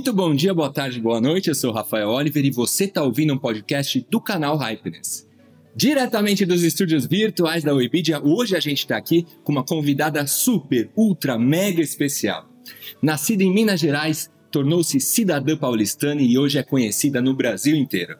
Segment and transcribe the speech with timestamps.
[0.00, 1.48] Muito bom dia, boa tarde, boa noite.
[1.48, 5.28] Eu sou Rafael Oliver e você está ouvindo um podcast do canal Hypeness.
[5.76, 10.90] Diretamente dos estúdios virtuais da Webidia, hoje a gente está aqui com uma convidada super,
[10.96, 12.48] ultra, mega especial.
[13.02, 18.16] Nascida em Minas Gerais, tornou-se cidadã paulistana e hoje é conhecida no Brasil inteiro.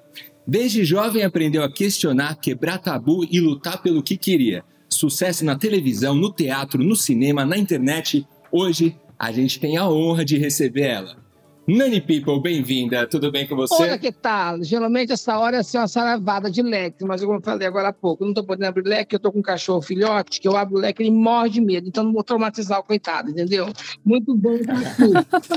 [0.47, 4.63] Desde jovem aprendeu a questionar, quebrar tabu e lutar pelo que queria.
[4.87, 8.27] Sucesso na televisão, no teatro, no cinema, na internet.
[8.53, 11.30] Hoje a gente tem a honra de receber ela.
[11.71, 13.07] Nani People, bem-vinda.
[13.07, 13.81] Tudo bem com você?
[13.81, 14.61] Olha que tal.
[14.65, 17.93] Geralmente essa hora é assim, uma saravada de leque, mas como eu falei agora há
[17.93, 20.57] pouco, eu não estou podendo abrir leque, eu estou com um cachorro filhote, que eu
[20.57, 23.69] abro o leque, ele morre de medo, então não vou traumatizar o coitado, entendeu?
[24.05, 24.59] Muito bom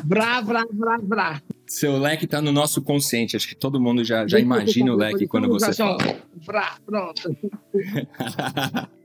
[0.04, 1.42] brá, brá, brá, brá.
[1.66, 5.26] Seu leque está no nosso consciente, acho que todo mundo já, já imagina o leque
[5.26, 5.98] quando você fala.
[6.46, 7.36] Brá, pronto.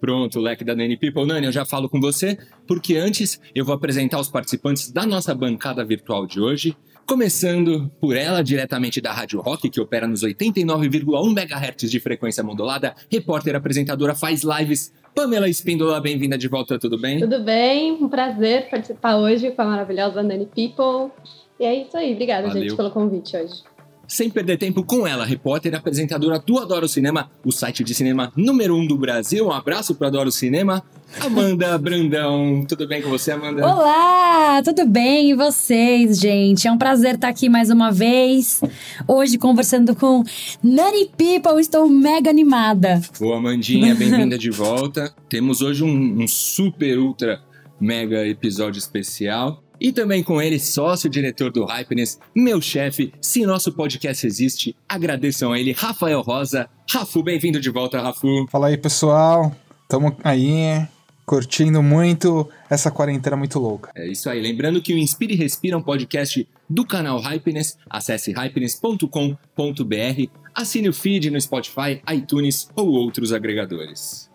[0.00, 1.26] Pronto, o leque da Nani People.
[1.26, 5.34] Nani, eu já falo com você, porque antes eu vou apresentar os participantes da nossa
[5.34, 6.76] bancada virtual de hoje.
[7.06, 12.94] Começando por ela, diretamente da Rádio Rock, que opera nos 89,1 MHz de frequência modulada,
[13.10, 14.92] repórter, apresentadora, faz lives.
[15.14, 17.20] Pamela Espíndola, bem-vinda de volta, tudo bem?
[17.20, 21.12] Tudo bem, um prazer participar hoje com a maravilhosa Nani People.
[21.60, 22.64] E é isso aí, obrigada, Valeu.
[22.64, 23.62] gente, pelo convite hoje.
[24.08, 28.32] Sem perder tempo com ela, repórter e apresentadora do Adoro Cinema, o site de cinema
[28.36, 29.46] número um do Brasil.
[29.46, 30.84] Um abraço para Adoro Cinema.
[31.20, 33.66] Amanda Brandão, tudo bem com você, Amanda?
[33.66, 35.30] Olá, tudo bem?
[35.30, 36.68] E vocês, gente?
[36.68, 38.60] É um prazer estar aqui mais uma vez.
[39.08, 40.22] Hoje conversando com
[40.62, 43.00] Nani People, estou mega animada.
[43.18, 45.12] Boa, Amandinha, bem-vinda de volta.
[45.28, 47.40] Temos hoje um, um super, ultra,
[47.80, 49.62] mega episódio especial.
[49.80, 55.60] E também com ele, sócio-diretor do Hypeness, meu chefe, se nosso podcast existe, agradeçam a
[55.60, 56.68] ele, Rafael Rosa.
[56.90, 58.46] Rafu, bem-vindo de volta, Rafu.
[58.50, 59.54] Fala aí, pessoal.
[59.88, 60.86] Tamo aí,
[61.26, 63.90] curtindo muito essa quarentena muito louca.
[63.94, 64.40] É isso aí.
[64.40, 67.76] Lembrando que o Inspire e Respira é um podcast do canal Hypeness.
[67.90, 70.30] Acesse hypeness.com.br.
[70.54, 74.30] Assine o feed no Spotify, iTunes ou outros agregadores.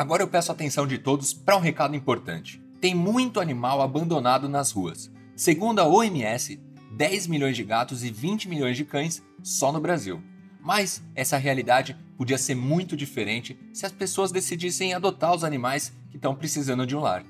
[0.00, 2.58] Agora eu peço a atenção de todos para um recado importante.
[2.80, 5.12] Tem muito animal abandonado nas ruas.
[5.36, 6.58] Segundo a OMS,
[6.92, 10.22] 10 milhões de gatos e 20 milhões de cães só no Brasil.
[10.58, 16.16] Mas essa realidade podia ser muito diferente se as pessoas decidissem adotar os animais que
[16.16, 17.22] estão precisando de um lar.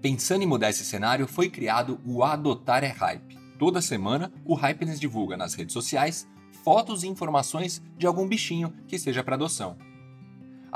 [0.00, 3.36] Pensando em mudar esse cenário, foi criado o Adotar é Hype.
[3.58, 6.24] Toda semana, o Hypeness divulga nas redes sociais
[6.62, 9.76] fotos e informações de algum bichinho que seja para adoção.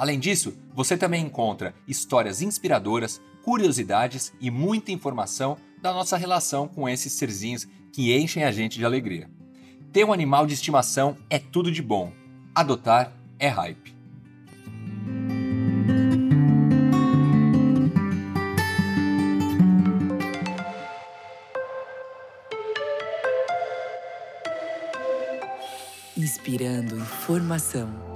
[0.00, 6.88] Além disso, você também encontra histórias inspiradoras, curiosidades e muita informação da nossa relação com
[6.88, 9.30] esses serzinhos que enchem a gente de alegria.
[9.92, 12.14] Ter um animal de estimação é tudo de bom.
[12.54, 13.94] Adotar é hype.
[26.16, 28.09] Inspirando informação.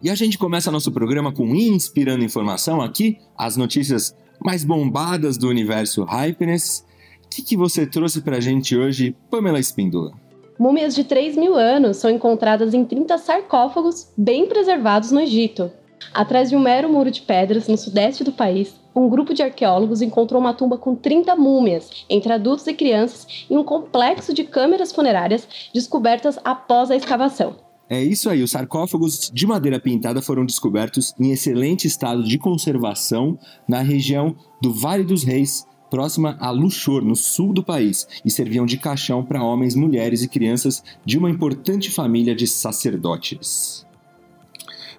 [0.00, 5.48] E a gente começa nosso programa com Inspirando Informação aqui, as notícias mais bombadas do
[5.48, 6.84] universo Hypeness.
[7.24, 10.12] O que, que você trouxe pra gente hoje, Pamela Espíndola?
[10.56, 15.68] Múmias de 3 mil anos são encontradas em 30 sarcófagos bem preservados no Egito.
[16.14, 20.00] Atrás de um mero muro de pedras, no sudeste do país, um grupo de arqueólogos
[20.00, 24.92] encontrou uma tumba com 30 múmias, entre adultos e crianças, e um complexo de câmeras
[24.92, 27.67] funerárias descobertas após a escavação.
[27.90, 33.38] É isso aí, os sarcófagos de madeira pintada foram descobertos em excelente estado de conservação
[33.66, 38.66] na região do Vale dos Reis, próxima a Luxor, no sul do país, e serviam
[38.66, 43.86] de caixão para homens, mulheres e crianças de uma importante família de sacerdotes.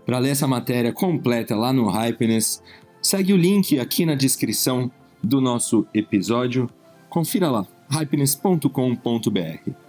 [0.03, 2.63] Para ler essa matéria completa lá no Hypeness,
[2.99, 4.89] segue o link aqui na descrição
[5.23, 6.67] do nosso episódio.
[7.07, 9.88] Confira lá, hypeness.com.br.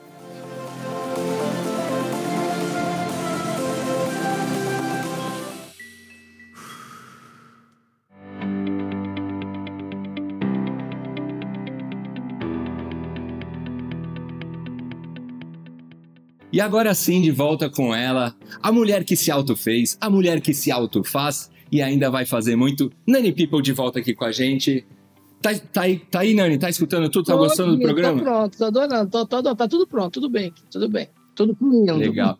[16.52, 20.52] E agora sim, de volta com ela, a mulher que se auto-fez, a mulher que
[20.52, 22.90] se auto-faz e ainda vai fazer muito.
[23.06, 24.84] Nani People de volta aqui com a gente.
[25.40, 26.58] Tá, tá, aí, tá aí, Nani?
[26.58, 27.26] Tá escutando tudo?
[27.26, 28.18] Tá Tô gostando do aqui, programa?
[28.18, 29.10] Tô pronto, tô adorando.
[29.10, 31.08] Tô, tô, tá tudo pronto, tudo bem, tudo bem.
[31.36, 31.94] Tudo fluindo.
[31.94, 32.36] Legal.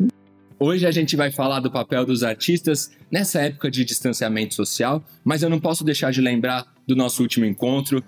[0.59, 5.43] Hoje a gente vai falar do papel dos artistas nessa época de distanciamento social, mas
[5.43, 8.05] eu não posso deixar de lembrar do nosso último encontro.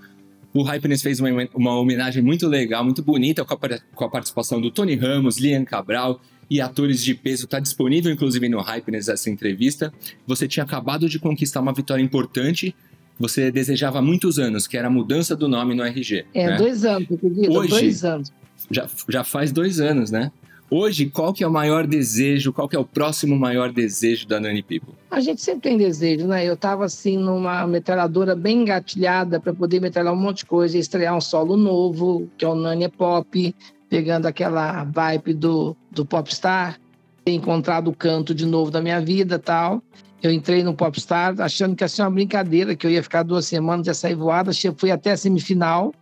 [0.55, 3.59] O Hypeness fez uma, uma homenagem muito legal, muito bonita, com a,
[3.95, 6.21] com a participação do Tony Ramos, Lian Cabral
[6.51, 7.45] e atores de peso.
[7.45, 9.93] Está disponível, inclusive, no Hypeness essa entrevista.
[10.27, 12.75] Você tinha acabado de conquistar uma vitória importante
[13.19, 16.25] você desejava há muitos anos, que era a mudança do nome no RG.
[16.35, 16.57] É, né?
[16.57, 18.33] dois anos, acredito, Hoje- dois anos.
[18.71, 20.33] já, já faz dois anos, né?
[20.75, 24.41] Hoje, qual que é o maior desejo, qual que é o próximo maior desejo da
[24.41, 24.95] Nani People?
[25.11, 26.49] A gente sempre tem desejo, né?
[26.49, 31.15] Eu estava assim numa metralhadora bem engatilhada para poder metralhar um monte de coisa, estrear
[31.15, 33.55] um solo novo, que é o Nani é Pop,
[33.91, 36.81] pegando aquela vibe do, do Popstar,
[37.23, 39.83] ter encontrado o canto de novo da minha vida tal.
[40.23, 43.45] Eu entrei no Popstar achando que ia ser uma brincadeira, que eu ia ficar duas
[43.45, 45.93] semanas, ia sair voada, fui até a semifinal.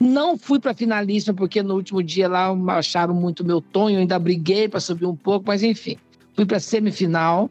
[0.00, 4.18] Não fui para finalista, porque no último dia lá acharam muito meu tom, eu ainda
[4.18, 5.96] briguei para subir um pouco, mas enfim.
[6.34, 7.48] Fui para semifinal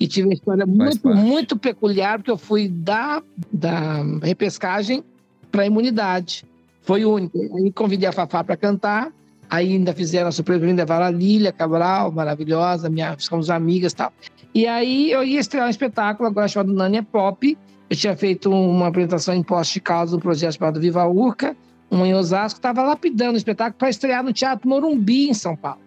[0.00, 1.20] e tive uma história muito, parte.
[1.20, 3.22] muito peculiar, porque eu fui da,
[3.52, 5.04] da repescagem
[5.50, 6.44] para imunidade.
[6.80, 7.38] Foi único.
[7.56, 9.12] Aí convidei a Fafá para cantar,
[9.48, 13.96] aí ainda fizeram a surpresa, ainda levaram a Lília Cabral, maravilhosa, minha, ficamos amigas e
[13.96, 14.12] tal.
[14.54, 17.56] E aí eu ia estrear um espetáculo agora chamado Nani é Pop.
[17.88, 21.54] Eu tinha feito uma apresentação em Poste de Caldas, um projeto chamado Viva Urca,
[21.92, 25.80] um em Osasco, estava lapidando o espetáculo para estrear no Teatro Morumbi, em São Paulo.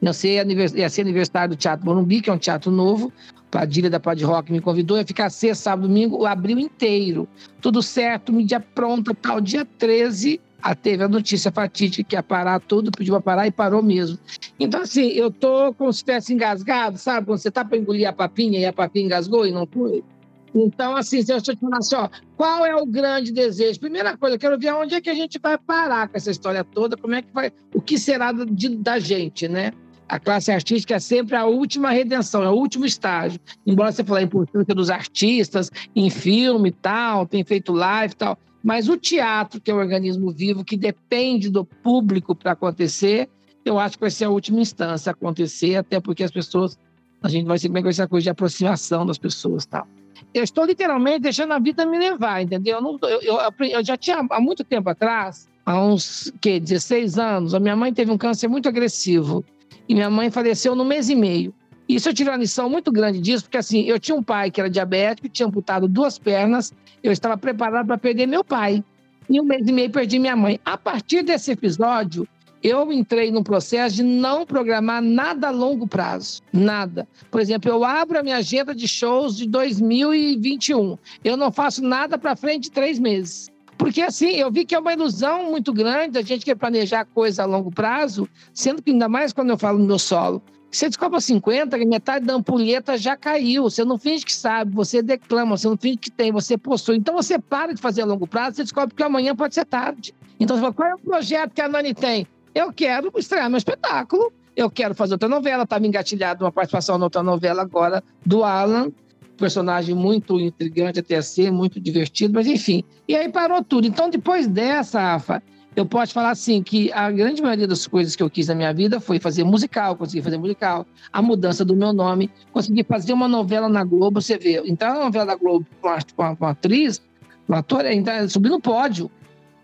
[0.00, 0.46] Ia ser,
[0.76, 3.12] ia ser aniversário do Teatro Morumbi, que é um teatro novo.
[3.50, 7.26] Padilha da Pod Rock me convidou, ia ficar sexta, sábado, domingo, abril inteiro.
[7.60, 9.40] Tudo certo, mídia pronta, tal.
[9.40, 13.50] Dia 13, a, teve a notícia fatídica que ia parar tudo, pediu para parar e
[13.50, 14.18] parou mesmo.
[14.60, 17.26] Então, assim, eu tô como se tivesse engasgado, sabe?
[17.26, 20.04] Quando você tá para engolir a papinha e a papinha engasgou e não foi.
[20.54, 23.80] Então, assim, se eu te falar assim, ó, qual é o grande desejo?
[23.80, 26.64] Primeira coisa, eu quero ver onde é que a gente vai parar com essa história
[26.64, 29.72] toda, como é que vai, o que será da- de- da gente, né?
[30.08, 33.38] A classe artística é sempre a última redenção, é o último estágio.
[33.66, 38.16] Embora você fale a importância dos artistas em filme e tal, tem feito live e
[38.16, 43.28] tal, mas o teatro, que é um organismo vivo que depende do público para acontecer,
[43.66, 46.78] eu acho que vai ser a última instância a acontecer, até porque as pessoas,
[47.22, 49.64] a gente vai ser como é que vai ser a coisa de aproximação das pessoas
[49.64, 49.86] e tal.
[50.34, 52.78] Eu estou literalmente deixando a vida me levar, entendeu?
[53.02, 57.60] Eu, eu- eu já tinha, há muito tempo atrás, há uns que, 16 anos, a
[57.60, 59.44] minha mãe teve um câncer muito agressivo
[59.88, 61.52] e minha mãe faleceu no mês e meio.
[61.88, 64.60] Isso eu tive uma lição muito grande disso, porque assim, eu tinha um pai que
[64.60, 66.72] era diabético, tinha amputado duas pernas,
[67.02, 68.84] eu estava preparado para perder meu pai.
[69.30, 70.60] Em um mês e meio perdi minha mãe.
[70.64, 72.28] A partir desse episódio,
[72.62, 76.42] eu entrei num processo de não programar nada a longo prazo.
[76.52, 77.06] Nada.
[77.30, 80.98] Por exemplo, eu abro a minha agenda de shows de 2021.
[81.24, 83.50] Eu não faço nada para frente de três meses.
[83.76, 87.44] Porque assim, eu vi que é uma ilusão muito grande a gente quer planejar coisa
[87.44, 90.42] a longo prazo, sendo que ainda mais quando eu falo no meu solo.
[90.70, 93.62] Você descobre 50, que metade da ampulheta já caiu.
[93.62, 96.96] Você não finge que sabe, você declama, você não finge que tem, você possui.
[96.96, 100.12] Então você para de fazer a longo prazo, você descobre que amanhã pode ser tarde.
[100.38, 102.26] Então você fala, qual é o projeto que a Nani tem?
[102.58, 105.62] Eu quero estrear meu espetáculo, eu quero fazer outra novela.
[105.62, 108.90] Estava engatilhado uma participação na outra novela agora do Alan,
[109.36, 112.82] personagem muito intrigante até ser, muito divertido, mas enfim.
[113.06, 113.86] E aí parou tudo.
[113.86, 115.40] Então, depois dessa, Rafa,
[115.76, 118.74] eu posso falar assim que a grande maioria das coisas que eu quis na minha
[118.74, 123.28] vida foi fazer musical, consegui fazer musical, a mudança do meu nome, consegui fazer uma
[123.28, 125.88] novela na Globo, você vê, entrar na novela da Globo com
[126.18, 127.00] uma, atriz,
[127.48, 129.08] um ator, entrar, subir no pódio,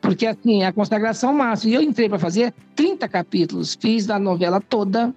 [0.04, 1.73] porque assim, a consagração máxima.
[1.73, 5.14] E eu entrei para fazer 30 capítulos, fiz a novela toda,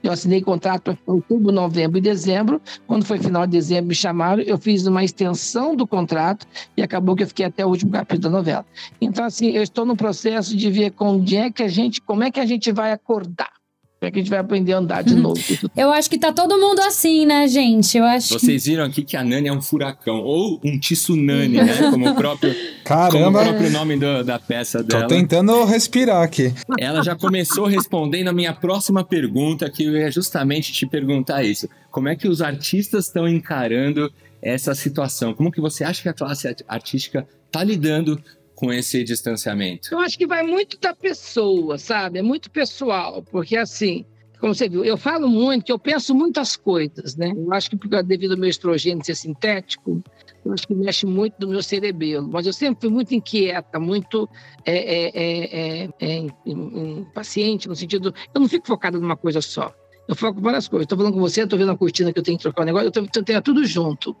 [0.00, 2.62] eu assinei contrato em outubro, novembro e dezembro.
[2.86, 4.40] Quando foi final de dezembro, me chamaram.
[4.42, 8.30] Eu fiz uma extensão do contrato e acabou que eu fiquei até o último capítulo
[8.30, 8.64] da novela.
[9.00, 12.30] Então, assim, eu estou no processo de ver onde é que a gente, como é
[12.30, 13.57] que a gente vai acordar.
[14.00, 15.40] Como é que a gente vai aprender a andar de novo.
[15.76, 17.98] Eu acho que tá todo mundo assim, né, gente?
[17.98, 18.38] Eu acho.
[18.38, 21.90] Vocês viram aqui que a Nani é um furacão, ou um tsunami, né?
[21.90, 25.08] Como o próprio, como o Caramba, próprio nome do- da peça tô dela.
[25.08, 26.54] tentando respirar aqui.
[26.78, 31.68] Ela já começou respondendo a minha próxima pergunta, que eu ia justamente te perguntar isso.
[31.90, 35.34] Como é que os artistas estão encarando essa situação?
[35.34, 38.22] Como que você acha que a classe art- artística está lidando
[38.58, 39.94] com esse distanciamento?
[39.94, 42.18] Eu acho que vai muito da pessoa, sabe?
[42.18, 44.04] É muito pessoal, porque assim,
[44.40, 47.32] como você viu, eu falo muito, eu penso muitas coisas, né?
[47.36, 50.02] Eu acho que devido ao meu estrogênio ser sintético,
[50.44, 52.28] eu acho que mexe muito no meu cerebelo.
[52.28, 54.28] Mas eu sempre fui muito inquieta, muito
[54.64, 58.12] é, é, é, é, é paciente, no sentido.
[58.34, 59.72] Eu não fico focada numa coisa só.
[60.08, 60.86] Eu foco em várias coisas.
[60.86, 62.90] Estou falando com você, estou vendo a cortina que eu tenho que trocar o negócio,
[63.14, 64.16] eu tenho tudo junto.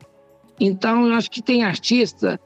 [0.60, 2.38] Então, eu acho que tem artista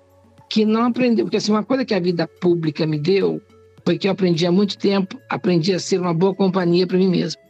[0.52, 1.24] que não aprendeu.
[1.24, 3.40] Porque assim, uma coisa que a vida pública me deu
[3.86, 7.08] foi que eu aprendi há muito tempo, aprendi a ser uma boa companhia para mim
[7.08, 7.40] mesmo.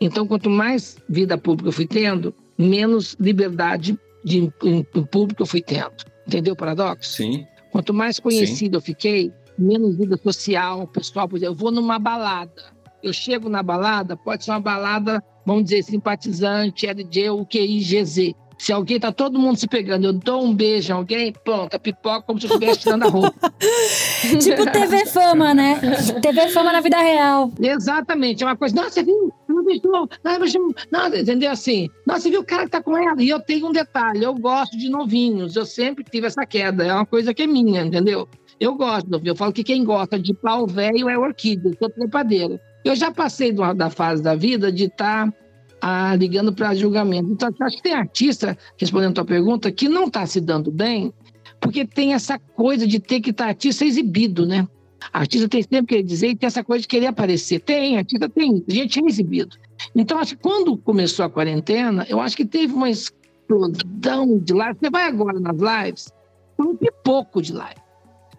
[0.00, 4.52] Então, quanto mais vida pública eu fui tendo, menos liberdade de, em,
[4.94, 5.92] em público eu fui tendo.
[6.24, 7.16] Entendeu o paradoxo?
[7.16, 7.44] Sim.
[7.72, 8.76] Quanto mais conhecido Sim.
[8.76, 11.28] eu fiquei, menos vida social, pessoal.
[11.28, 12.62] Por exemplo, eu vou numa balada.
[13.02, 18.34] Eu chego na balada, pode ser uma balada, vamos dizer, simpatizante, LG, UQI, GZ.
[18.62, 21.80] Se alguém tá todo mundo se pegando, eu dou um beijo a alguém, pronto, a
[21.80, 23.52] pipoca como se eu estivesse tirando a roupa.
[24.40, 25.80] tipo TV Fama, né?
[26.22, 27.50] TV Fama na vida real.
[27.60, 28.44] Exatamente.
[28.44, 29.32] É uma coisa, nossa, você viu?
[29.48, 31.50] Não beijou, não beijou, nada, entendeu?
[31.50, 33.20] Assim, nossa, você viu o cara que tá com ela?
[33.20, 36.94] E eu tenho um detalhe, eu gosto de novinhos, eu sempre tive essa queda, é
[36.94, 38.28] uma coisa que é minha, entendeu?
[38.60, 42.60] Eu gosto, eu falo que quem gosta de pau velho é orquídea, eu sou trepadeira.
[42.84, 45.41] Eu já passei da fase da vida de estar tá
[45.82, 47.32] a, ligando para julgamento.
[47.32, 51.12] Então, acho que tem artista, respondendo a tua pergunta, que não está se dando bem,
[51.60, 54.66] porque tem essa coisa de ter que estar tá artista exibido, né?
[55.12, 57.58] Artista tem sempre que dizer e tem essa coisa de querer aparecer.
[57.58, 59.56] Tem, artista tem, gente é exibido.
[59.96, 64.78] Então, acho que quando começou a quarentena, eu acho que teve uma explosão de live.
[64.78, 66.12] Você vai agora nas lives,
[66.56, 67.80] um pipoco de live.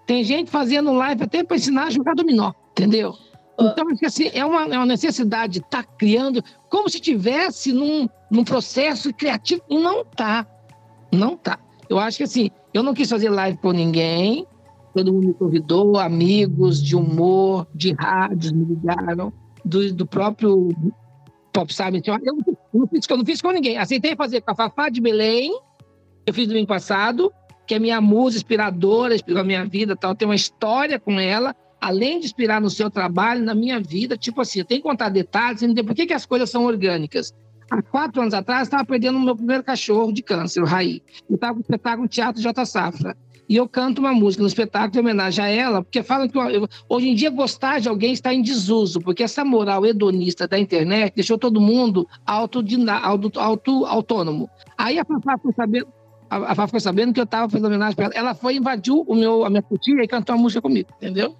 [0.07, 3.13] Tem gente fazendo live até para ensinar a jogar dominó, entendeu?
[3.59, 8.09] Então, assim, é uma, é uma necessidade de estar tá criando como se tivesse num,
[8.29, 9.61] num processo criativo.
[9.69, 10.47] Não está.
[11.11, 11.59] Não está.
[11.89, 14.47] Eu acho que assim, eu não quis fazer live com ninguém.
[14.93, 19.33] Todo mundo me convidou, amigos de humor, de rádios me ligaram,
[19.65, 20.69] do, do próprio
[21.51, 22.01] Pop Sabe.
[22.05, 22.37] Eu, eu,
[22.73, 23.77] não fiz, eu não fiz com ninguém.
[23.77, 25.51] Aceitei fazer com a Fafá de Belém,
[26.25, 27.31] eu fiz ano passado,
[27.67, 30.15] que é minha musa inspiradora, inspirou a minha vida, tal.
[30.15, 34.39] tem uma história com ela além de inspirar no seu trabalho, na minha vida, tipo
[34.39, 37.33] assim, eu tenho que contar detalhes, entender por que, que as coisas são orgânicas.
[37.69, 41.01] Há quatro anos atrás, eu estava perdendo o meu primeiro cachorro de câncer, o Raí.
[41.29, 42.65] Eu estava com o espetáculo Teatro J.
[42.65, 43.17] Safra.
[43.49, 46.37] E eu canto uma música no espetáculo em homenagem a ela, porque falam que
[46.87, 51.13] hoje em dia gostar de alguém está em desuso, porque essa moral hedonista da internet
[51.13, 52.63] deixou todo mundo auto,
[53.03, 54.49] auto, auto autônomo.
[54.77, 55.87] Aí a Fafá foi sabendo,
[56.29, 58.13] a foi sabendo que eu estava fazendo homenagem para ela.
[58.15, 61.35] Ela foi, invadiu o meu, a minha cutia e cantou a música comigo, entendeu?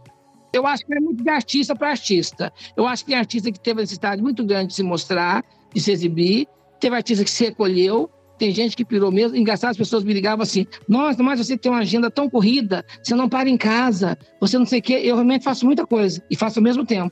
[0.53, 2.53] Eu acho que é muito de artista para artista.
[2.77, 5.43] Eu acho que tem artista que teve necessidade muito grande de se mostrar,
[5.73, 6.47] de se exibir.
[6.79, 8.07] Teve artista que se recolheu.
[8.37, 9.35] Tem gente que pirou mesmo.
[9.35, 13.15] Engraçado, as pessoas me ligavam assim: Nossa, mas você tem uma agenda tão corrida, você
[13.15, 15.01] não para em casa, você não sei o quê.
[15.03, 17.11] Eu realmente faço muita coisa e faço ao mesmo tempo.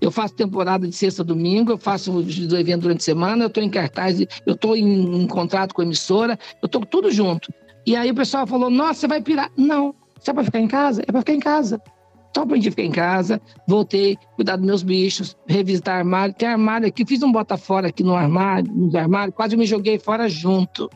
[0.00, 3.48] Eu faço temporada de sexta a domingo, eu faço do evento durante a semana, eu
[3.48, 7.52] estou em cartaz, eu estou em, em, contrato com a emissora, eu estou tudo junto.
[7.86, 9.50] E aí o pessoal falou: Nossa, você vai pirar.
[9.56, 11.02] Não, você é para ficar em casa?
[11.06, 11.80] É para ficar em casa.
[12.30, 16.34] Então aprendi a ficar em casa, voltei, cuidar dos meus bichos, revisitar armário.
[16.34, 19.98] Tem armário aqui, fiz um bota fora aqui no armário, no armário, quase me joguei
[19.98, 20.88] fora junto.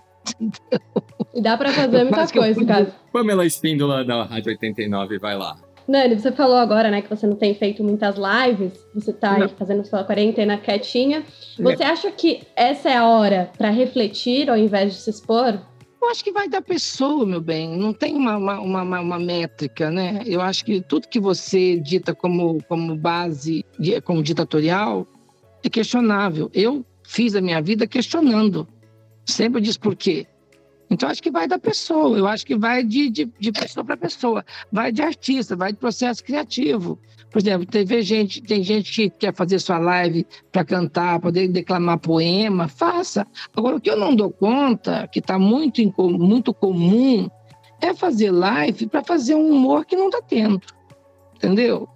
[1.34, 2.94] E dá para fazer muita coisa, cara.
[3.12, 5.56] Pamela Espíndola da Rádio 89, vai lá.
[5.86, 9.48] Nani, você falou agora, né, que você não tem feito muitas lives, você tá aí
[9.48, 11.22] fazendo sua quarentena quietinha.
[11.58, 11.86] Você é.
[11.86, 15.58] acha que essa é a hora para refletir ao invés de se expor?
[16.04, 17.78] Eu acho que vai da pessoa, meu bem.
[17.78, 20.22] Não tem uma, uma, uma, uma métrica, né?
[20.26, 23.64] Eu acho que tudo que você dita como, como base,
[24.04, 25.08] como ditatorial,
[25.64, 26.50] é questionável.
[26.52, 28.68] Eu fiz a minha vida questionando.
[29.24, 30.26] Sempre diz por quê.
[30.94, 33.96] Então, acho que vai da pessoa, eu acho que vai de, de, de pessoa para
[33.96, 37.00] pessoa, vai de artista, vai de processo criativo.
[37.32, 41.98] Por exemplo, teve gente, tem gente que quer fazer sua live para cantar, poder declamar
[41.98, 43.26] poema, faça.
[43.56, 47.28] Agora, o que eu não dou conta, que está muito, muito comum,
[47.80, 50.60] é fazer live para fazer um humor que não está tendo.
[51.34, 51.88] Entendeu?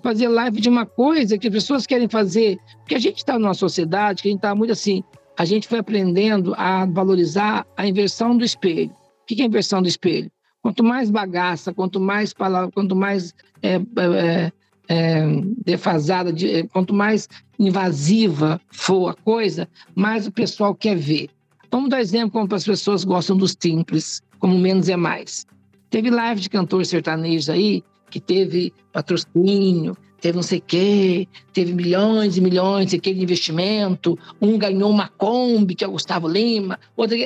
[0.00, 2.56] Fazer live de uma coisa que as pessoas querem fazer.
[2.78, 5.02] Porque a gente está numa sociedade que a gente está muito assim.
[5.38, 8.90] A gente foi aprendendo a valorizar a inversão do espelho.
[9.22, 10.28] O que é a inversão do espelho?
[10.60, 14.52] Quanto mais bagaça, quanto mais palavra, quanto mais é, é,
[14.88, 15.22] é,
[15.64, 21.30] defasada, de, é, quanto mais invasiva for a coisa, mais o pessoal quer ver.
[21.70, 25.46] Vamos dar exemplo como as pessoas gostam dos simples, como menos é mais.
[25.88, 31.72] Teve live de cantores sertanejos aí que teve patrocínio, teve não sei o quê, teve
[31.72, 34.18] milhões e milhões de investimento.
[34.40, 36.78] Um ganhou uma Kombi, que é o Gustavo Lima.
[36.96, 37.16] Outra...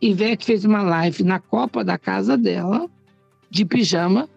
[0.00, 2.90] Ivete fez uma live na copa da casa dela,
[3.48, 4.28] de pijama,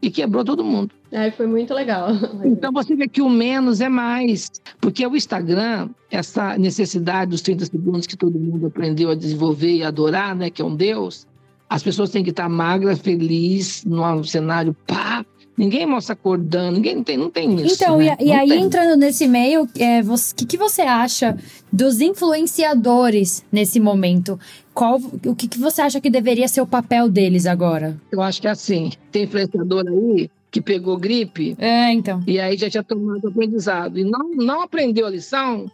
[0.00, 0.94] e quebrou todo mundo.
[1.10, 2.10] É, foi muito legal.
[2.44, 4.48] Então você vê que o menos é mais.
[4.80, 9.82] Porque o Instagram, essa necessidade dos 30 segundos que todo mundo aprendeu a desenvolver e
[9.82, 11.26] adorar, né, que é um Deus,
[11.68, 15.24] As pessoas têm que estar magras, felizes, no cenário pá.
[15.58, 17.74] Ninguém mostra acordando, ninguém não tem, não tem isso.
[17.74, 18.16] Então, né?
[18.20, 18.60] e, e aí tem.
[18.60, 21.36] entrando nesse meio, o é, você- que, que você acha
[21.72, 24.38] dos influenciadores nesse momento?
[24.72, 27.96] Qual, o que, que você acha que deveria ser o papel deles agora?
[28.12, 28.90] Eu acho que é assim.
[29.10, 32.22] Tem influenciador aí que pegou gripe É, então.
[32.26, 33.98] e aí já tinha tomado aprendizado.
[33.98, 35.70] E não, não aprendeu a lição.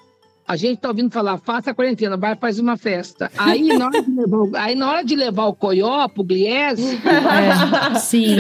[0.47, 3.31] A gente tá ouvindo falar, faça a quarentena, vai fazer uma festa.
[3.39, 7.01] Aí na hora de levar, o- aí, na hora de levar o coió pro Gliese,
[7.03, 8.37] É, sim.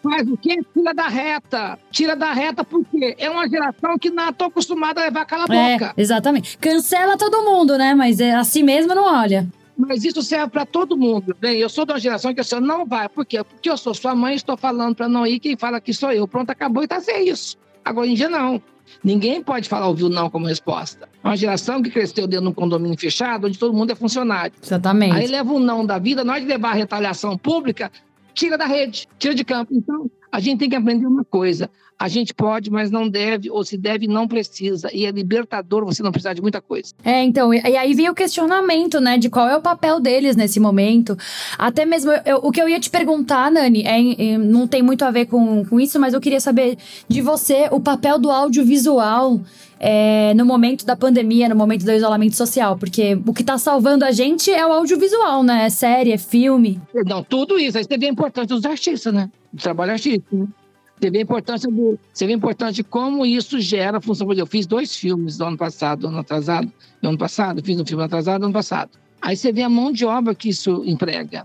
[0.00, 0.60] faz o quê?
[0.72, 1.76] Tira da reta.
[1.90, 5.54] Tira da reta porque é uma geração que não tô acostumada a levar cala a
[5.54, 5.94] É, boca.
[5.96, 6.56] exatamente.
[6.58, 7.92] Cancela todo mundo, né?
[7.92, 9.44] Mas é assim mesmo não olha.
[9.76, 11.36] Mas isso serve para todo mundo.
[11.40, 13.08] Bem, eu sou de uma geração que assim, não vai.
[13.08, 13.42] Por quê?
[13.42, 16.26] Porque eu sou sua mãe, estou falando para não ir, quem fala que sou eu.
[16.28, 17.56] Pronto, acabou e tá sem isso.
[17.84, 18.60] Agora em dia não.
[19.02, 21.08] Ninguém pode falar ouvir o não como resposta.
[21.22, 24.52] É uma geração que cresceu dentro de um condomínio fechado, onde todo mundo é funcionário.
[24.62, 25.14] Exatamente.
[25.14, 27.90] Aí leva o não da vida, de levar a retaliação pública,
[28.34, 29.74] tira da rede, tira de campo.
[29.74, 31.70] Então, a gente tem que aprender uma coisa.
[32.00, 34.88] A gente pode, mas não deve, ou se deve, não precisa.
[34.94, 36.94] E é libertador você não precisar de muita coisa.
[37.04, 40.60] É, então, e, aí vem o questionamento, né, de qual é o papel deles nesse
[40.60, 41.16] momento.
[41.58, 45.10] Até mesmo, eu- o que eu ia te perguntar, Nani, é, não tem muito a
[45.10, 46.78] ver com, com isso, mas eu queria saber
[47.08, 49.40] de você o papel do audiovisual
[49.80, 52.76] é, no momento da pandemia, no momento do isolamento social.
[52.78, 55.66] Porque o que tá salvando a gente é o audiovisual, né?
[55.66, 56.80] É série, é filme.
[57.06, 57.76] Não, tudo isso.
[57.78, 59.28] Aí você vê a importância dos artistas, né?
[59.52, 60.46] Do trabalho artístico, né?
[61.00, 61.98] Você vê a importância do.
[62.12, 64.32] Você vê a importância de como isso gera função.
[64.32, 67.86] Eu fiz dois filmes do ano passado, do ano atrasado, do ano passado, fiz um
[67.86, 68.90] filme atrasado do ano passado.
[69.20, 71.44] Aí você vê a mão de obra que isso emprega.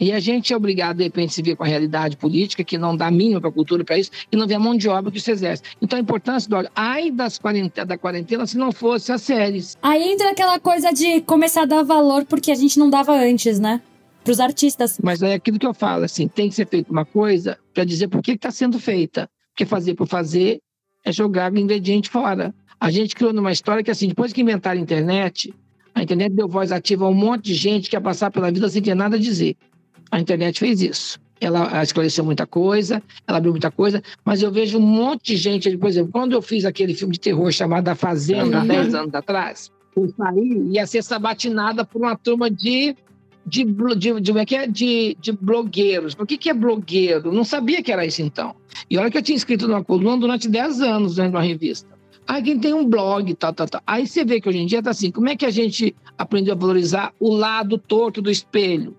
[0.00, 2.78] E a gente é obrigado, de repente, a se ver com a realidade política, que
[2.78, 5.10] não dá mínimo para a cultura para isso, e não vê a mão de obra
[5.10, 5.62] que isso exerce.
[5.80, 6.68] Então, a importância do.
[6.74, 9.76] Ai das quarentena, da quarentena se não fosse as séries.
[9.82, 13.60] Aí entra aquela coisa de começar a dar valor porque a gente não dava antes,
[13.60, 13.80] né?
[14.26, 14.98] Pros artistas.
[15.02, 18.08] Mas é aquilo que eu falo, assim, tem que ser feita uma coisa para dizer
[18.08, 19.30] por que está sendo feita.
[19.52, 20.60] Porque fazer por fazer
[21.04, 22.54] é jogar o ingrediente fora.
[22.78, 25.54] A gente criou numa história que, assim, depois que inventaram a internet,
[25.94, 28.68] a internet deu voz ativa a um monte de gente que ia passar pela vida
[28.68, 29.56] sem ter nada a dizer.
[30.10, 31.18] A internet fez isso.
[31.40, 35.76] Ela esclareceu muita coisa, ela abriu muita coisa, mas eu vejo um monte de gente,
[35.76, 38.66] por exemplo, quando eu fiz aquele filme de terror chamado A Fazenda, há Uhum.
[38.68, 42.96] 10 anos atrás, eu saí ia ser sabatinada por uma turma de
[43.46, 44.66] de, de, de, é é?
[44.66, 46.14] de, de blogueiros.
[46.18, 47.32] O que, que é blogueiro?
[47.32, 48.56] Não sabia que era isso então.
[48.90, 51.96] E olha que eu tinha escrito numa coluna durante 10 anos dentro de uma revista.
[52.26, 53.80] Aí quem tem um blog, tal, tal, tal.
[53.86, 56.54] Aí você vê que hoje em dia tá assim, como é que a gente aprendeu
[56.54, 58.96] a valorizar o lado torto do espelho?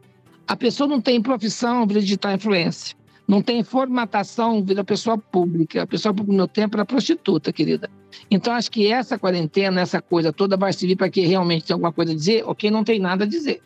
[0.47, 2.95] A pessoa não tem profissão, vira digital influência.
[3.27, 5.83] Não tem formatação, vira pessoa pública.
[5.83, 7.89] A pessoa no meu tempo era prostituta, querida.
[8.31, 11.91] Então, acho que essa quarentena, essa coisa toda vai servir para que realmente tenha alguma
[11.91, 13.61] coisa a dizer, ou quem não tem nada a dizer.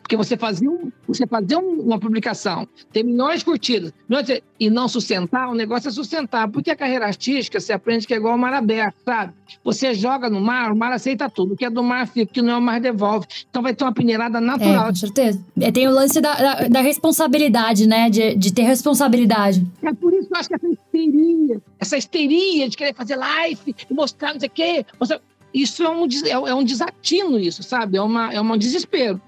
[0.00, 3.92] Porque você fazia, um, você fazia um- uma publicação, ter milhões de curtidas,
[4.24, 6.48] de- e não sustentar, o negócio é sustentar.
[6.48, 9.32] Porque a carreira artística, você aprende que é igual o mar aberto, sabe?
[9.62, 11.54] Você joga no mar, o mar aceita tudo.
[11.54, 13.26] O que é do mar fica, o que não é o mar devolve.
[13.50, 14.88] Então vai ter uma peneirada É, natural.
[14.88, 15.40] com certeza.
[15.60, 18.08] É, tem o lance da, da, da responsabilidade, né?
[18.10, 19.64] De, de ter responsabilidade.
[19.82, 23.74] É por isso que eu acho que essa histeria, essa histeria de querer fazer live
[23.90, 25.20] e mostrar não sei o quê, mostrar-
[25.52, 27.96] isso é um, é, é um desatino, isso, sabe?
[27.96, 29.20] É, uma, é um desespero.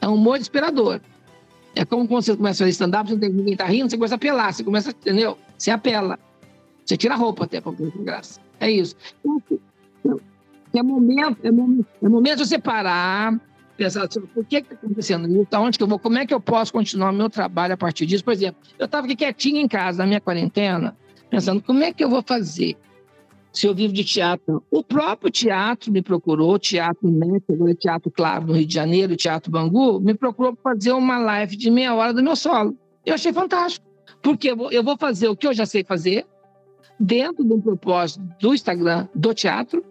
[0.00, 1.00] É um humor desesperador.
[1.74, 4.14] É como quando você começa a fazer stand-up, você tem- ninguém tá rindo, você começa
[4.14, 5.38] a apelar, você começa, entendeu?
[5.56, 6.18] Você apela.
[6.84, 8.40] Você tira a roupa até para ter graça.
[8.60, 8.96] É isso.
[10.74, 13.40] É momento, é momento, é momento de você parar,
[13.76, 15.48] pensar assim, por que está acontecendo isso?
[15.52, 15.98] Aonde que eu vou?
[15.98, 18.24] Como é que eu posso continuar meu trabalho a partir disso?
[18.24, 20.96] Por exemplo, eu estava aqui quietinho em casa, na minha quarentena,
[21.30, 22.76] pensando como é que eu vou fazer
[23.52, 24.62] se eu vivo de teatro.
[24.70, 29.16] O próprio teatro me procurou, Teatro Net, agora é Teatro Claro, no Rio de Janeiro,
[29.16, 32.76] Teatro Bangu, me procurou para fazer uma live de meia hora do meu solo.
[33.04, 33.86] Eu achei fantástico,
[34.22, 36.26] porque eu vou- fazer o que eu já sei fazer,
[37.00, 39.84] dentro de um propósito do Instagram, do teatro,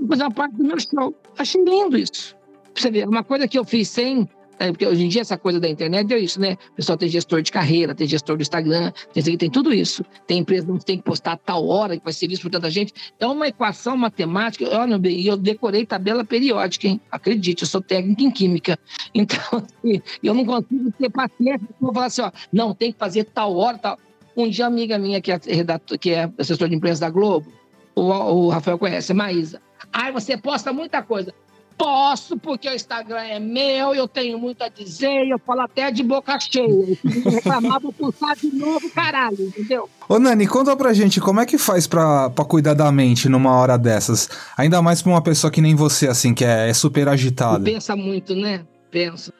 [0.00, 1.14] e fazer uma parte do meu show.
[1.38, 2.36] Achei lindo isso.
[2.74, 4.28] Você ver, uma coisa que eu fiz sem.
[4.58, 6.56] É, porque hoje em dia essa coisa da internet deu isso, né?
[6.72, 10.04] O pessoal tem gestor de carreira, tem gestor do Instagram, tem, tem tudo isso.
[10.26, 12.70] Tem empresa que tem que postar a tal hora que vai ser visto por tanta
[12.70, 12.92] gente.
[13.18, 14.64] É uma equação matemática.
[14.76, 17.00] Olha, e eu decorei tabela periódica, hein?
[17.10, 18.78] Acredite, eu sou técnico em química.
[19.16, 21.60] Então, assim, eu não consigo ter paciência.
[21.62, 23.98] Eu vou falar assim, ó, não, tem que fazer tal hora, tal.
[24.36, 27.46] Um dia, amiga minha, que é, redator, que é assessor de imprensa da Globo,
[27.94, 29.62] o, o Rafael conhece, Maísa.
[29.92, 31.32] Ai, você posta muita coisa.
[31.76, 36.02] Posso, porque o Instagram é meu, eu tenho muito a dizer, eu falo até de
[36.02, 36.66] boca cheia.
[36.66, 39.88] E reclamar, vou postar de novo, caralho, entendeu?
[40.08, 43.56] Ô Nani, conta pra gente como é que faz pra, pra cuidar da mente numa
[43.56, 44.28] hora dessas?
[44.56, 47.64] Ainda mais pra uma pessoa que nem você, assim, que é, é super agitada.
[47.64, 48.64] Pensa muito, né?
[48.90, 49.32] Pensa.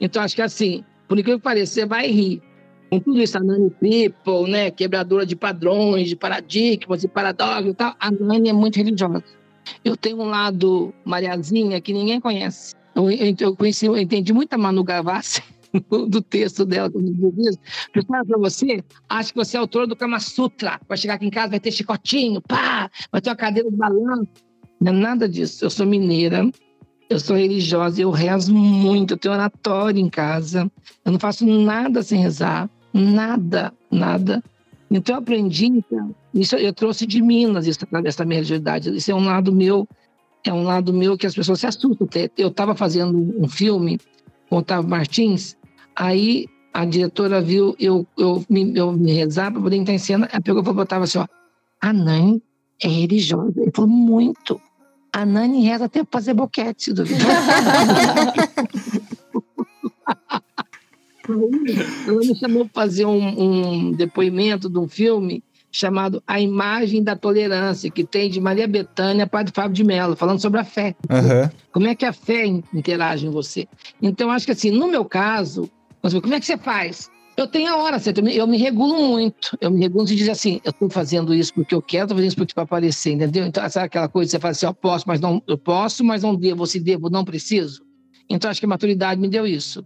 [0.00, 2.42] Então, acho que assim, por incrível que pareça, você vai rir.
[2.90, 7.74] Com tudo isso, a Nani People, né, quebradora de padrões, de paradigmas e paradoxos e
[7.74, 9.24] tal, a Nani é muito religiosa.
[9.84, 12.74] Eu tenho um lado Mariazinha que ninguém conhece.
[12.94, 15.42] Eu, eu, conheci, eu entendi muito a Manu Gavassi
[16.08, 17.58] do texto dela quando eu isso.
[17.94, 20.80] Eu falo para você, acho que você é autor do Kama Sutra.
[20.88, 24.28] Vai chegar aqui em casa, vai ter chicotinho, pá, vai ter uma cadeira de balanço.
[24.80, 25.64] Não é nada disso.
[25.64, 26.50] Eu sou mineira,
[27.10, 30.70] eu sou religiosa, eu rezo muito, eu tenho oratório em casa.
[31.04, 34.42] Eu não faço nada sem rezar, nada, nada.
[34.90, 38.96] Então eu aprendi, então, isso eu trouxe de Minas, isso, dessa minha religiosidade.
[38.96, 39.88] Isso é um lado meu,
[40.44, 42.08] é um lado meu que as pessoas se assustam.
[42.36, 43.98] Eu estava fazendo um filme
[44.48, 45.56] com o Otávio Martins,
[45.94, 50.28] aí a diretora viu eu, eu, me, eu me rezar para poder entrar em cena,
[50.32, 51.26] ela pegou e falou, Otávio assim, ó,
[51.80, 52.42] a Nani
[52.82, 53.52] é religiosa.
[53.56, 54.60] Ele falou, muito.
[55.12, 57.26] A Nani reza até para fazer boquete, duvidar.
[62.06, 67.14] Ela me chamou para fazer um, um, depoimento de um filme chamado A Imagem da
[67.14, 70.94] Tolerância, que tem de Maria Bethânia, Padre Fábio de Mello, falando sobre a fé.
[71.10, 71.50] Uhum.
[71.72, 73.66] Como é que a fé interage em você?
[74.00, 75.70] Então, acho que assim, no meu caso,
[76.02, 77.10] como é que você faz?
[77.36, 79.56] Eu tenho a hora certa, eu me regulo muito.
[79.60, 82.28] Eu me regulo e diz assim: eu estou fazendo isso porque eu quero, estou fazendo
[82.28, 83.46] isso porque para aparecer, entendeu?
[83.46, 86.24] Então, sabe aquela coisa que você fala assim: eu posso, mas não, eu posso, mas
[86.24, 87.82] não devo, se devo, não preciso?
[88.28, 89.84] Então, acho que a maturidade me deu isso.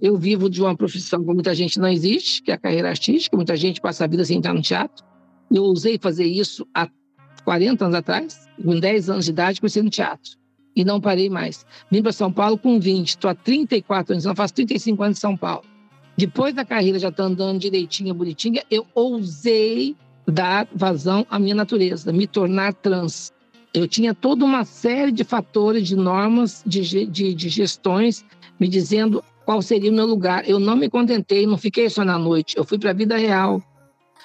[0.00, 3.36] Eu vivo de uma profissão que muita gente não existe, que é a carreira artística,
[3.36, 5.04] muita gente passa a vida sem entrar no teatro.
[5.50, 6.88] Eu usei fazer isso há
[7.44, 10.32] 40 anos atrás, com 10 anos de idade, comecei no teatro.
[10.74, 11.64] E não parei mais.
[11.90, 15.20] Vim para São Paulo com 20, estou há 34 anos, não faço 35 anos em
[15.20, 15.64] São Paulo.
[16.16, 19.96] Depois da carreira, já estou andando direitinha, bonitinha, eu ousei
[20.26, 23.32] dar vazão à minha natureza, me tornar trans.
[23.74, 28.24] Eu tinha toda uma série de fatores, de normas, de, de, de gestões,
[28.60, 30.48] me dizendo qual seria o meu lugar.
[30.48, 33.62] Eu não me contentei, não fiquei só na noite, eu fui para a vida real.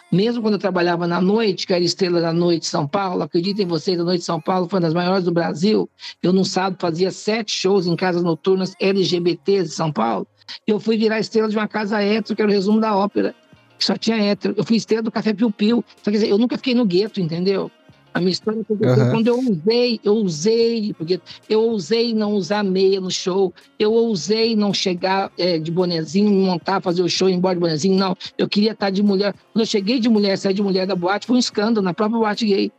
[0.09, 3.67] Mesmo quando eu trabalhava na noite, que era estrela da noite de São Paulo, acreditem
[3.67, 5.89] vocês, a noite de São Paulo foi uma das maiores do Brasil.
[6.23, 10.25] Eu, no sábado, fazia sete shows em casas noturnas LGBTs de São Paulo.
[10.65, 13.35] Eu fui virar estrela de uma casa hétero, que era o resumo da ópera,
[13.77, 14.53] que só tinha hétero.
[14.55, 15.83] Eu fui estrela do Café Piu Piu.
[15.99, 17.69] Então, quer dizer, eu nunca fiquei no gueto, entendeu?
[18.17, 19.11] A minha história aconteceu uhum.
[19.11, 24.55] quando eu usei, eu usei, porque eu ousei não usar meia no show, eu ousei
[24.55, 28.17] não chegar é, de bonezinho, montar, fazer o show, ir embora de bonezinho, não.
[28.37, 29.33] Eu queria estar de mulher.
[29.53, 32.19] Quando eu cheguei de mulher, saí de mulher da boate, foi um escândalo na própria
[32.19, 32.71] boate gay.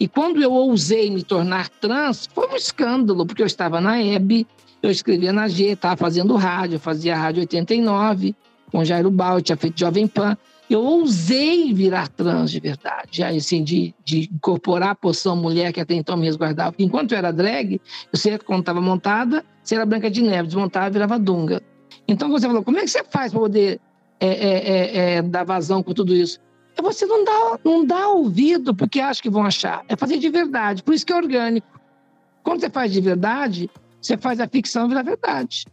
[0.00, 4.46] E quando eu ousei me tornar trans, foi um escândalo, porque eu estava na EB,
[4.82, 8.34] eu escrevia na G, estava fazendo rádio, fazia rádio 89,
[8.70, 10.36] com Jairo Bal, tinha feito Jovem Pan
[10.68, 15.94] eu ousei virar trans de verdade, assim, de, de incorporar a poção mulher que até
[15.94, 16.72] então me resguardava.
[16.72, 17.80] Porque enquanto eu era drag,
[18.12, 21.62] eu sei quando estava montada, você era Branca de Neve, desmontava virava Dunga.
[22.08, 23.80] Então você falou, como é que você faz para poder
[24.18, 26.40] é, é, é, é, dar vazão com tudo isso?
[26.76, 29.84] É você não dá, não dá ouvido porque acha que vão achar.
[29.88, 30.82] É fazer de verdade.
[30.82, 31.80] Por isso que é orgânico.
[32.42, 35.66] Quando você faz de verdade, você faz a ficção virar verdade.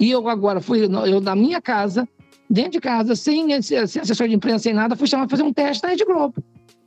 [0.00, 2.08] E eu agora fui, eu na minha casa,
[2.52, 5.82] dentro de casa, sem, assessor de imprensa, sem nada, fui chamado para fazer um teste
[5.82, 6.34] na Rede Globo.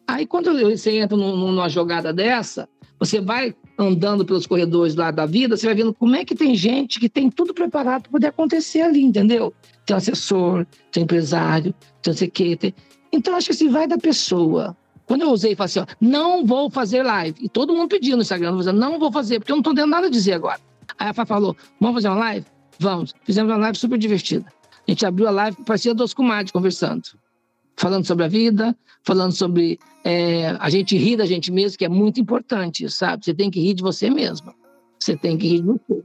[0.07, 5.57] Aí, quando você entra numa jogada dessa, você vai andando pelos corredores lá da vida,
[5.57, 8.81] você vai vendo como é que tem gente que tem tudo preparado para poder acontecer
[8.81, 9.51] ali, entendeu?
[9.85, 11.73] Tem um assessor, tem um empresário,
[12.03, 12.55] tem não sei o quê.
[12.55, 12.73] Tem...
[13.11, 14.77] Então, acho que assim, vai da pessoa.
[15.07, 17.37] Quando eu usei, falei assim, ó, não vou fazer live.
[17.41, 20.07] E todo mundo pediu no Instagram, não vou fazer, porque eu não estou dando nada
[20.07, 20.59] a dizer agora.
[20.97, 22.45] Aí a Fá falou, vamos fazer uma live?
[22.79, 23.13] Vamos.
[23.23, 24.45] Fizemos uma live super divertida.
[24.87, 27.03] A gente abriu a live, parecia dois comadres conversando.
[27.77, 31.89] Falando sobre a vida, falando sobre é, a gente rir da gente mesmo, que é
[31.89, 33.25] muito importante, sabe?
[33.25, 34.53] Você tem que rir de você mesma.
[34.99, 36.03] Você tem que rir de você.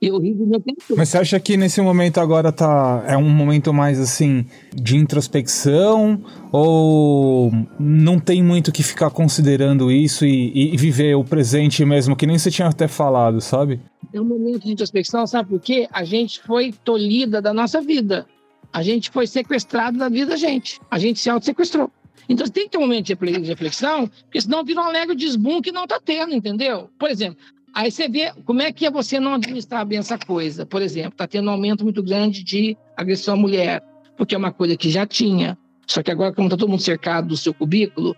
[0.00, 0.80] Eu ri do meu tempo.
[0.96, 6.22] Mas você acha que nesse momento agora tá é um momento mais assim de introspecção
[6.52, 12.26] ou não tem muito que ficar considerando isso e, e viver o presente mesmo, que
[12.26, 13.80] nem você tinha até falado, sabe?
[14.12, 15.88] É um momento de introspecção, sabe por quê?
[15.92, 18.26] A gente foi tolhida da nossa vida.
[18.72, 20.80] A gente foi sequestrado da vida da gente.
[20.90, 21.90] A gente se auto-sequestrou.
[22.28, 25.72] Então tem que ter um momento de reflexão, porque senão vira um alegre desbum que
[25.72, 26.88] não está tendo, entendeu?
[26.98, 27.38] Por exemplo,
[27.74, 30.64] aí você vê como é que é você não administrar bem essa coisa.
[30.64, 33.82] Por exemplo, está tendo um aumento muito grande de agressão à mulher,
[34.16, 35.58] porque é uma coisa que já tinha.
[35.86, 38.14] Só que agora, como está todo mundo cercado do seu cubículo,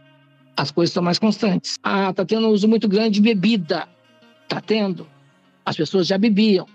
[0.57, 1.78] as coisas estão mais constantes.
[1.83, 3.88] Ah, está tendo um uso muito grande de bebida.
[4.42, 5.07] Está tendo.
[5.64, 6.66] As pessoas já bebiam.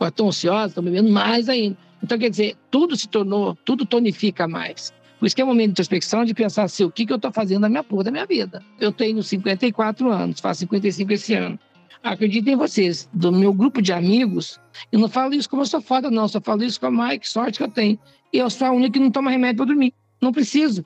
[0.00, 1.76] Estão ociosas, estão bebendo mais ainda.
[2.02, 4.92] Então, quer dizer, tudo se tornou, tudo tonifica mais.
[5.18, 7.16] Por isso que é um momento de introspecção de pensar assim, o que, que eu
[7.16, 8.62] estou fazendo na minha porra da minha vida.
[8.78, 11.58] Eu tenho 54 anos, faço 55 esse ano.
[12.02, 14.60] acreditem vocês, do meu grupo de amigos,
[14.92, 16.22] eu não falo isso como eu sou foda, não.
[16.22, 17.98] Eu só falo isso com a mãe, que sorte que eu tenho.
[18.32, 19.92] E eu sou a única que não toma remédio para dormir.
[20.20, 20.84] Não preciso.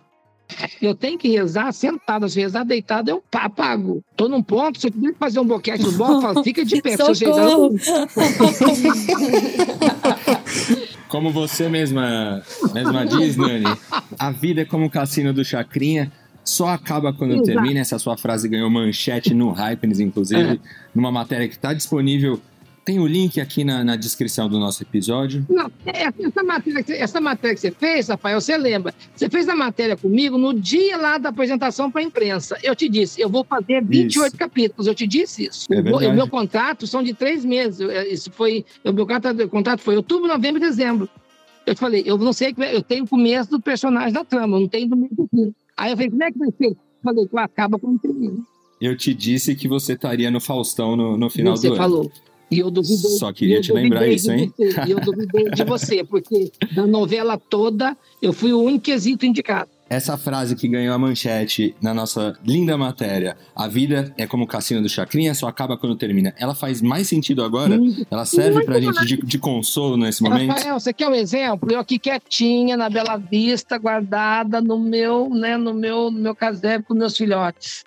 [0.80, 2.28] Eu tenho que rezar sentado.
[2.28, 4.02] Se rezar deitado, eu apago.
[4.16, 6.64] Tô num ponto, se eu tiver que fazer um boquete no bolo, eu falo, fica
[6.64, 6.96] de pé.
[6.96, 7.74] Se eu rezar, eu...
[11.08, 13.66] Como você mesma, mesma diz, Nani,
[14.18, 16.10] a vida é como o cassino do Chacrinha,
[16.42, 17.46] só acaba quando Exato.
[17.46, 17.80] termina.
[17.80, 20.58] Essa sua frase ganhou manchete no Hypens, inclusive, é.
[20.94, 22.40] numa matéria que está disponível
[22.84, 25.46] tem o link aqui na, na, descrição do nosso episódio.
[25.48, 28.92] Não, é, essa matéria, essa matéria que você fez, Rafael, você lembra?
[29.14, 32.58] Você fez a matéria comigo no dia lá da apresentação para a imprensa.
[32.62, 34.36] Eu te disse, eu vou fazer 28 isso.
[34.36, 34.86] capítulos.
[34.86, 35.72] Eu te disse isso.
[35.72, 37.78] É o, o meu contrato são de três meses.
[38.10, 41.08] Isso foi, o meu contrato, contrato foi outubro, novembro e dezembro.
[41.64, 44.60] Eu te falei, eu não sei, eu tenho o começo do personagem da trama, eu
[44.62, 45.54] não tenho do meio do fim.
[45.76, 46.66] Aí eu falei, como é que vai ser?
[46.66, 48.38] Eu falei, acaba quando termina.
[48.80, 51.82] Eu te disse que você estaria no Faustão no, no final você do ano.
[51.82, 52.12] Você falou.
[52.52, 53.10] E eu duvidei.
[53.18, 54.52] Só queria te lembrar isso, hein?
[54.56, 59.24] Você, e eu duvidei de você, porque da novela toda eu fui o único quesito
[59.24, 59.70] indicado.
[59.88, 64.46] Essa frase que ganhou a manchete na nossa linda matéria, a vida é como o
[64.46, 66.34] cassino do Chacrinha, só acaba quando termina.
[66.38, 67.78] Ela faz mais sentido agora?
[68.10, 70.48] Ela serve Muito pra gente de, de, consolo nesse momento?
[70.48, 71.70] Rafael, você quer um exemplo?
[71.70, 76.86] Eu aqui quietinha, na Bela Vista, guardada no meu, né, no meu, no meu casebre
[76.86, 77.84] com meus filhotes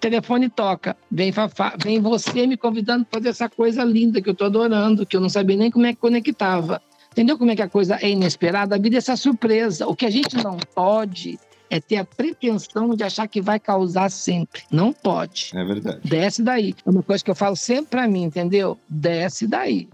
[0.00, 4.32] telefone toca, vem Fafá, vem você me convidando para fazer essa coisa linda que eu
[4.32, 6.80] estou adorando, que eu não sabia nem como é que conectava.
[7.12, 8.76] Entendeu como é que a coisa é inesperada?
[8.76, 9.86] A vida é essa surpresa.
[9.86, 11.38] O que a gente não pode
[11.70, 14.62] é ter a pretensão de achar que vai causar sempre.
[14.70, 15.50] Não pode.
[15.54, 16.00] É verdade.
[16.04, 16.74] Desce daí.
[16.84, 18.78] É uma coisa que eu falo sempre para mim, entendeu?
[18.88, 19.88] Desce daí.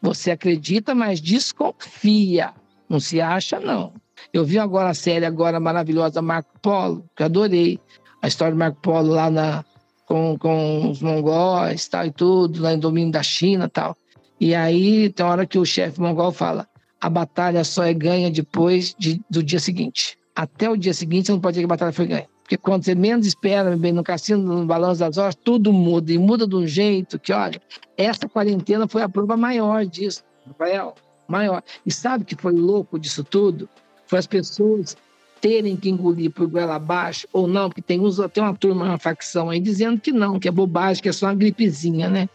[0.00, 2.52] Você acredita, mas desconfia.
[2.88, 3.92] Não se acha, não.
[4.32, 7.78] Eu vi agora a série agora maravilhosa Marco Polo, que adorei
[8.22, 9.64] a história do Marco Polo lá na,
[10.06, 13.96] com, com os mongóis tal, e tudo, lá em domínio da China tal.
[14.40, 16.66] E aí tem uma hora que o chefe mongol fala:
[17.00, 20.16] a batalha só é ganha depois de, do dia seguinte.
[20.34, 22.26] Até o dia seguinte você não pode dizer que a batalha foi ganha.
[22.42, 26.12] Porque quando você menos espera, bem no cassino, no balanço das horas, tudo muda.
[26.12, 27.60] E muda de um jeito que, olha,
[27.96, 30.94] essa quarentena foi a prova maior disso, Rafael.
[31.28, 31.62] Maior.
[31.86, 33.68] E sabe que foi louco disso tudo?
[34.06, 34.96] Foi as pessoas
[35.42, 38.98] terem que engolir por goela abaixo ou não, porque tem, uns, tem uma turma, uma
[38.98, 42.28] facção aí dizendo que não, que é bobagem, que é só uma gripezinha, né?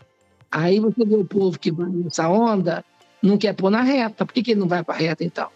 [0.51, 2.83] Aí você vê o povo que vai nessa onda,
[3.23, 4.25] não quer pôr na reta.
[4.25, 5.47] Por que, que ele não vai para reta, então?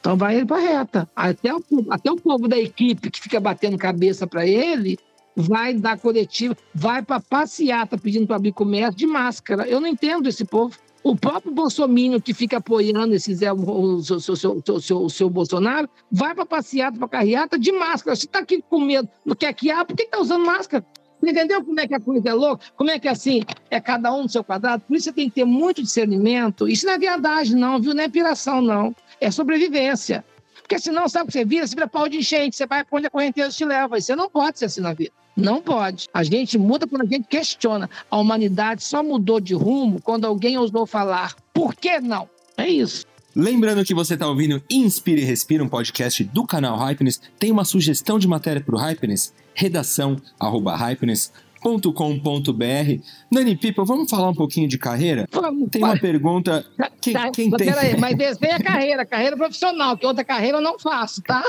[0.00, 1.08] Então vai ele para reta.
[1.14, 4.98] Até o, até o povo da equipe que fica batendo cabeça para ele
[5.36, 9.68] vai dar coletiva, vai para passeata pedindo para abrir comércio de máscara.
[9.68, 10.76] Eu não entendo esse povo.
[11.04, 15.86] O próprio Bolsonaro que fica apoiando esse Zé, o, seu, seu, seu, seu, seu Bolsonaro,
[16.10, 18.16] vai para passeata, para carreata de máscara.
[18.16, 20.82] Você está aqui com medo, não quer que há, por que está usando máscara?
[21.22, 22.64] Entendeu como é que a coisa é louca?
[22.74, 24.82] Como é que assim, é cada um no seu quadrado?
[24.86, 26.66] Por isso você tem que ter muito discernimento.
[26.66, 27.94] Isso não é viadagem, não, viu?
[27.94, 28.96] Não é piração, não.
[29.20, 30.24] É sobrevivência.
[30.62, 31.66] Porque senão, sabe o que você vira?
[31.66, 33.98] Você vira pau de enchente, você vai para onde a correnteza te leva.
[33.98, 35.12] E você não pode ser assim na vida.
[35.36, 36.08] Não pode.
[36.14, 37.90] A gente muda quando a gente questiona.
[38.10, 41.34] A humanidade só mudou de rumo quando alguém ousou falar.
[41.52, 42.28] Por que não?
[42.56, 43.04] É isso.
[43.34, 47.20] Lembrando que você está ouvindo Inspire e Respira, um podcast do canal Hypeness.
[47.36, 49.34] Tem uma sugestão de matéria para o Hypeness?
[49.52, 53.02] Redação arroba hypeness.com.br.
[53.32, 55.26] Nani Pipa, vamos falar um pouquinho de carreira?
[55.32, 56.64] Vamos, tem uma pergunta.
[57.00, 57.66] Quem, tá, quem tem?
[57.66, 61.42] Peraí, mas desenha carreira, carreira profissional, que outra carreira eu não faço, tá?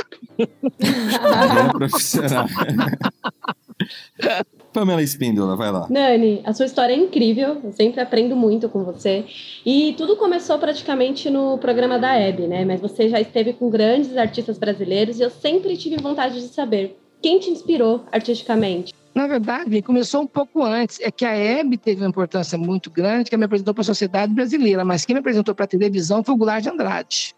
[0.80, 2.48] Carreira profissional.
[4.74, 5.88] Pamela Espíndola, vai lá.
[5.90, 9.26] Nani, a sua história é incrível, eu sempre aprendo muito com você.
[9.66, 12.66] E tudo começou praticamente no programa da Hebe, né?
[12.66, 17.00] Mas você já esteve com grandes artistas brasileiros e eu sempre tive vontade de saber
[17.22, 18.94] quem te inspirou artisticamente.
[19.16, 21.00] Na verdade, começou um pouco antes.
[21.00, 24.34] É que a Hebe teve uma importância muito grande, que me apresentou para a sociedade
[24.34, 27.34] brasileira, mas quem me apresentou para a televisão foi o Goulart de Andrade.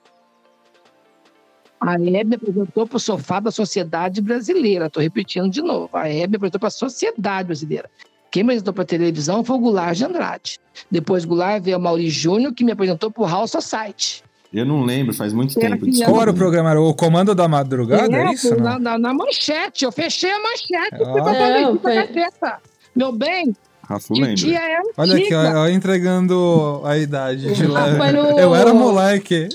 [1.80, 4.88] A Hebe apresentou para o sofá da sociedade brasileira.
[4.88, 5.90] Estou repetindo de novo.
[5.94, 7.90] A Hebe apresentou para a sociedade brasileira.
[8.32, 10.60] Quem me apresentou para a televisão foi o Goulart de Andrade.
[10.90, 14.24] Depois Goulart veio o Mauri Júnior, que me apresentou para o House Society.
[14.54, 15.86] Eu não lembro, faz muito era tempo.
[16.06, 16.72] Qual era o programa?
[16.72, 18.16] Era o Comando da Madrugada?
[18.16, 18.56] É, é isso?
[18.56, 19.86] Na, na, na, manchete.
[19.86, 21.04] Eu fechei a manchete.
[21.04, 21.12] Ah.
[21.12, 22.60] Fui pra
[22.96, 23.56] Meu bem,
[23.88, 24.34] Rafa lembra.
[24.54, 27.88] É Olha aqui, ó, entregando a idade de lá.
[28.12, 28.36] No...
[28.38, 29.48] Eu era moleque.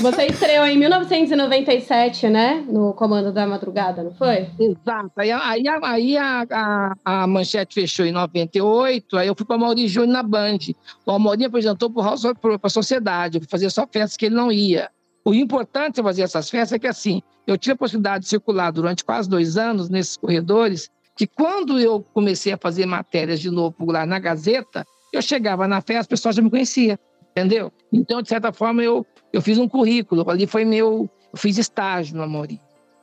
[0.00, 2.64] Você estreou em 1997, né?
[2.68, 4.48] No Comando da Madrugada, não foi?
[4.58, 5.12] Exato.
[5.16, 9.60] Aí, aí, aí a, a, a, manchete fechou em 98, aí eu fui para o
[9.60, 10.58] Mauri Júnior na Band.
[11.06, 12.16] O Mauri apresentou para
[12.60, 14.90] a sociedade, eu fui fazer só festas que ele não ia.
[15.24, 18.72] O importante de fazer essas festas é que, assim, eu tive a possibilidade de circular
[18.72, 23.90] durante quase dois anos nesses corredores que quando eu comecei a fazer matérias de novo
[23.90, 26.96] lá na Gazeta, eu chegava na festa, as pessoas já me conheciam,
[27.32, 27.72] entendeu?
[27.92, 32.16] Então, de certa forma, eu, eu fiz um currículo, ali foi meu, eu fiz estágio
[32.16, 32.60] no Amorim.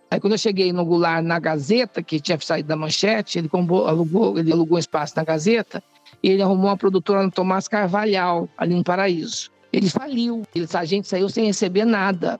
[0.10, 4.40] Aí quando eu cheguei no Goulart na Gazeta, que tinha saído da manchete, ele, alugou,
[4.40, 5.84] ele alugou um espaço na Gazeta,
[6.24, 9.52] e ele arrumou uma produtora no Tomás Carvalhal, ali no Paraíso.
[9.74, 12.40] Ele faliu, ele, a gente saiu sem receber nada.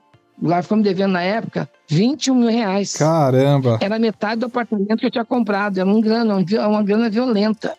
[0.62, 2.94] Ficou me devendo na época 21 mil reais.
[2.94, 3.78] Caramba!
[3.80, 6.36] Era metade do apartamento que eu tinha comprado, era um grana,
[6.68, 7.76] uma grana violenta.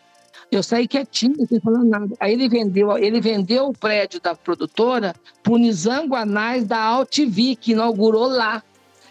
[0.50, 2.15] Eu saí quietinho, sem falar nada.
[2.20, 7.56] Aí ele vendeu, ele vendeu o prédio da produtora para o Nizango Anais da Altivi,
[7.56, 8.63] que inaugurou lá.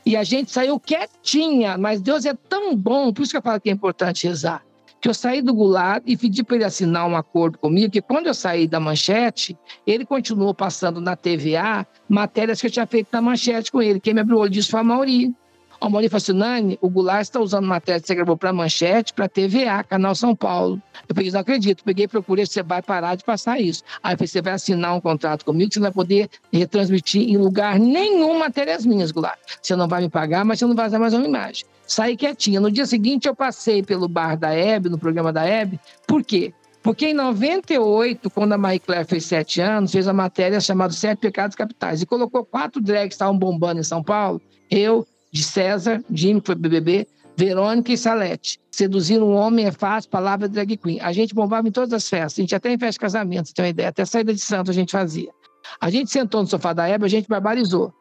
[0.05, 3.61] E a gente saiu quietinha, mas Deus é tão bom, por isso que eu falo
[3.61, 4.63] que é importante rezar.
[5.01, 8.27] Que eu saí do Goulart e pedi para ele assinar um acordo comigo, que quando
[8.27, 9.57] eu saí da manchete,
[9.87, 14.01] ele continuou passando na TVA matérias que eu tinha feito na manchete com ele.
[14.01, 15.35] Quem me abriu o olho disso foi a Mauri.
[15.81, 19.29] O Mauri falou assim, o Goulart está usando matéria que você gravou para Manchete, para
[19.29, 20.81] TVA, Canal São Paulo.
[21.09, 21.85] Eu peguei, não acredito.
[21.85, 23.83] Peguei, procurei, você vai parar de passar isso.
[24.03, 27.79] Aí falei, você vai assinar um contrato comigo, você não vai poder retransmitir em lugar
[27.79, 29.39] nenhum matérias minhas, Goulart.
[29.61, 31.65] Você não vai me pagar, mas você não vai usar mais uma imagem.
[31.87, 32.61] Saí quietinha.
[32.61, 35.79] No dia seguinte, eu passei pelo bar da Hebe, no programa da Hebe.
[36.07, 36.53] Por quê?
[36.87, 41.19] Porque em 98, quando a Marie Claire fez sete anos, fez a matéria chamada Sete
[41.19, 44.41] Pecados Capitais e colocou quatro drags que estavam bombando em São Paulo.
[44.71, 45.05] Eu,
[45.37, 48.59] de César, Jimmy, que foi BBB, Verônica e Salete.
[48.71, 50.99] Seduzir um homem é fácil, palavra drag queen.
[51.01, 53.65] A gente bombava em todas as festas, a gente até em festa de casamento, tem
[53.65, 55.31] uma ideia, até saída de santo a gente fazia.
[55.79, 57.93] A gente sentou no sofá da Hebe, a gente barbarizou.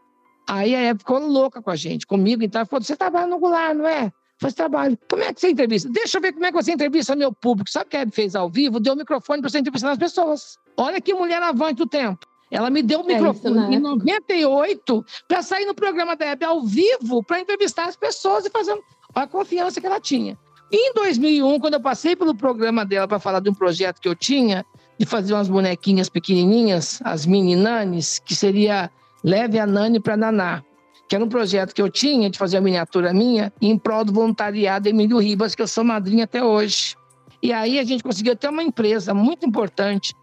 [0.47, 3.75] Aí a Hebe ficou louca com a gente, comigo, então, falou, você trabalha no Goulart,
[3.75, 4.11] não é?
[4.39, 4.97] Faz trabalho.
[5.09, 5.89] Como é que você entrevista?
[5.89, 7.69] Deixa eu ver como é que você entrevista meu público.
[7.69, 8.79] Sabe o que a Hebe fez ao vivo?
[8.79, 10.57] Deu o microfone para você entrevistar as pessoas.
[10.77, 12.25] Olha que mulher avante do tempo.
[12.51, 16.63] Ela me deu o microfone é em 98 para sair no programa da Hebe ao
[16.63, 18.77] vivo para entrevistar as pessoas e fazer
[19.13, 20.37] a confiança que ela tinha.
[20.71, 24.15] Em 2001, quando eu passei pelo programa dela para falar de um projeto que eu
[24.15, 24.65] tinha,
[24.97, 28.89] de fazer umas bonequinhas pequenininhas, as mini nanes, que seria
[29.23, 30.63] Leve a Nani para Naná,
[31.07, 34.13] que era um projeto que eu tinha de fazer a miniatura minha em prol do
[34.13, 36.95] voluntariado Emílio Ribas, que eu sou madrinha até hoje.
[37.41, 40.15] E aí a gente conseguiu ter uma empresa muito importante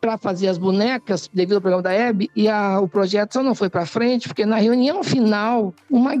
[0.00, 3.54] para fazer as bonecas, devido ao programa da Hebe, e a, o projeto só não
[3.54, 6.14] foi para frente, porque na reunião final, uma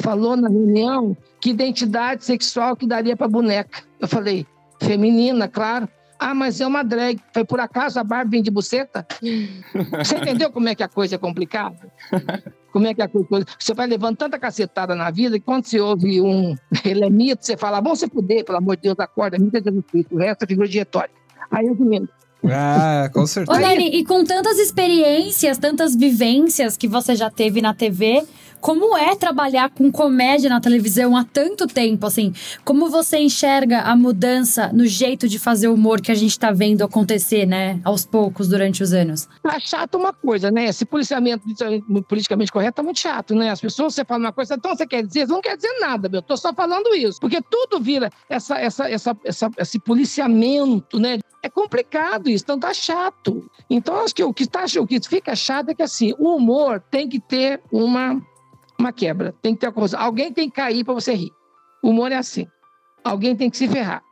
[0.00, 3.82] falou na reunião que identidade sexual que daria para boneca.
[4.00, 4.46] Eu falei,
[4.80, 5.88] feminina, claro.
[6.18, 7.20] Ah, mas é uma drag.
[7.34, 9.04] Foi por acaso a Barbie vem de buceta?
[9.98, 11.76] Você entendeu como é que a coisa é complicada?
[12.72, 13.44] Como é que a coisa.
[13.58, 16.54] Você vai levando tanta cacetada na vida que quando você ouve um.
[16.86, 19.84] Ele é mito, você fala, bom, você puder, pelo amor de Deus, acorda, é Jesus
[19.90, 21.21] Cristo, o resto é figura de retórica.
[21.50, 22.21] Aí eu comento.
[22.50, 23.58] Ah, com certeza.
[23.58, 28.24] Ô, Nani, e com tantas experiências, tantas vivências que você já teve na TV,
[28.62, 32.32] como é trabalhar com comédia na televisão há tanto tempo, assim?
[32.64, 36.82] Como você enxerga a mudança no jeito de fazer humor que a gente tá vendo
[36.84, 39.28] acontecer, né, aos poucos durante os anos?
[39.42, 40.66] Tá chato uma coisa, né?
[40.66, 41.44] Esse policiamento
[42.08, 43.50] politicamente correto tá muito chato, né?
[43.50, 45.26] As pessoas, você fala uma coisa, então você quer dizer?
[45.26, 46.22] Não quer dizer nada, meu.
[46.22, 47.18] Tô só falando isso.
[47.20, 51.18] Porque tudo vira essa, essa, essa, essa esse policiamento, né?
[51.42, 53.48] É complicado isso, então tá chato.
[53.68, 56.80] Então, acho que o que, tá, o que fica chato é que assim, o humor
[56.90, 58.20] tem que ter uma
[58.82, 59.34] uma quebra.
[59.40, 59.98] Tem que ter uma coisa.
[59.98, 61.30] Alguém tem que cair para você rir.
[61.82, 62.46] O humor é assim.
[63.04, 64.02] Alguém tem que se ferrar.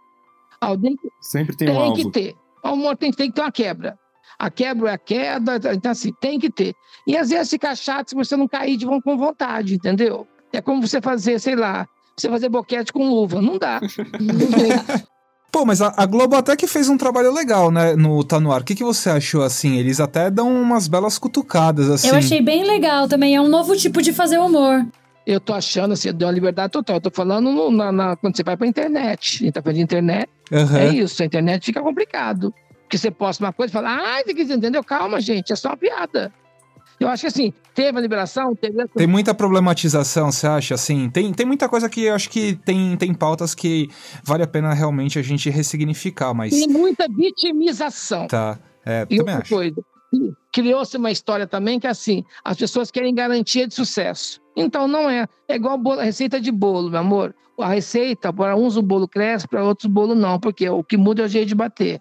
[0.60, 2.12] Alguém Sempre tem, tem um que alvo.
[2.12, 2.36] ter.
[2.62, 3.98] O humor tem, tem que ter uma quebra.
[4.38, 6.74] A quebra é a queda, então assim, tem que ter.
[7.06, 10.26] E às vezes fica chato se você não cair de com vontade, entendeu?
[10.52, 13.40] É como você fazer, sei lá, você fazer boquete com luva.
[13.40, 13.80] Não dá.
[15.52, 18.52] Pô, mas a, a Globo até que fez um trabalho legal, né, no Tá No
[18.52, 18.60] Ar.
[18.60, 19.76] O que, que você achou, assim?
[19.76, 22.08] Eles até dão umas belas cutucadas, assim.
[22.08, 24.86] Eu achei bem legal também, é um novo tipo de fazer humor.
[25.26, 26.96] Eu tô achando assim, deu uma liberdade total.
[26.96, 29.38] Eu tô falando no- na, na- quando você vai pra internet.
[29.42, 30.28] A gente tá falando de internet.
[30.52, 30.78] Aham.
[30.78, 32.54] É isso, a internet fica complicado.
[32.84, 34.82] Porque você posta uma coisa e fala, ai, você quis entendeu?
[34.82, 36.32] Calma, gente, é só uma piada.
[37.00, 38.86] Eu acho que assim, teve a liberação, teve.
[38.88, 40.74] Tem muita problematização, você acha?
[40.74, 43.88] Assim, tem, tem muita coisa que eu acho que tem, tem pautas que
[44.22, 46.50] vale a pena realmente a gente ressignificar, mas.
[46.50, 48.26] Tem muita vitimização.
[48.26, 48.58] Tá.
[48.84, 49.54] É, E também outra acho.
[49.54, 49.76] coisa,
[50.52, 54.40] criou-se uma história também que assim, as pessoas querem garantia de sucesso.
[54.54, 55.26] Então não é.
[55.48, 57.34] É igual a receita de bolo, meu amor.
[57.58, 60.96] A receita, para uns o bolo cresce, para outros o bolo não, porque o que
[60.96, 62.00] muda é o jeito de bater.